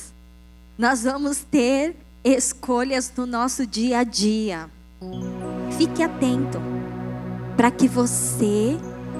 nós 0.79 1.03
vamos 1.03 1.39
ter 1.39 1.93
escolhas 2.23 3.11
no 3.17 3.25
nosso 3.25 3.67
dia 3.67 3.99
a 3.99 4.03
dia. 4.05 4.69
Fique 5.77 6.01
atento 6.01 6.57
para 7.57 7.69
que 7.69 7.85
você 7.85 8.77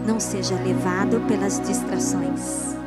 não 0.08 0.22
seja 0.22 0.56
levado 0.56 1.20
pelas 1.28 1.60
distrações. 1.60 2.78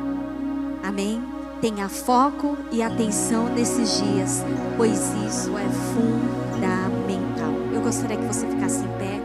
Amém? 0.81 1.21
Tenha 1.61 1.87
foco 1.87 2.57
e 2.71 2.81
atenção 2.81 3.45
nesses 3.53 3.99
dias, 3.99 4.43
pois 4.75 4.99
isso 5.27 5.51
é 5.55 5.69
fundamental. 5.93 7.53
Eu 7.71 7.79
gostaria 7.79 8.17
que 8.17 8.25
você 8.25 8.47
ficasse 8.47 8.83
em 8.83 8.97
pé. 8.97 9.22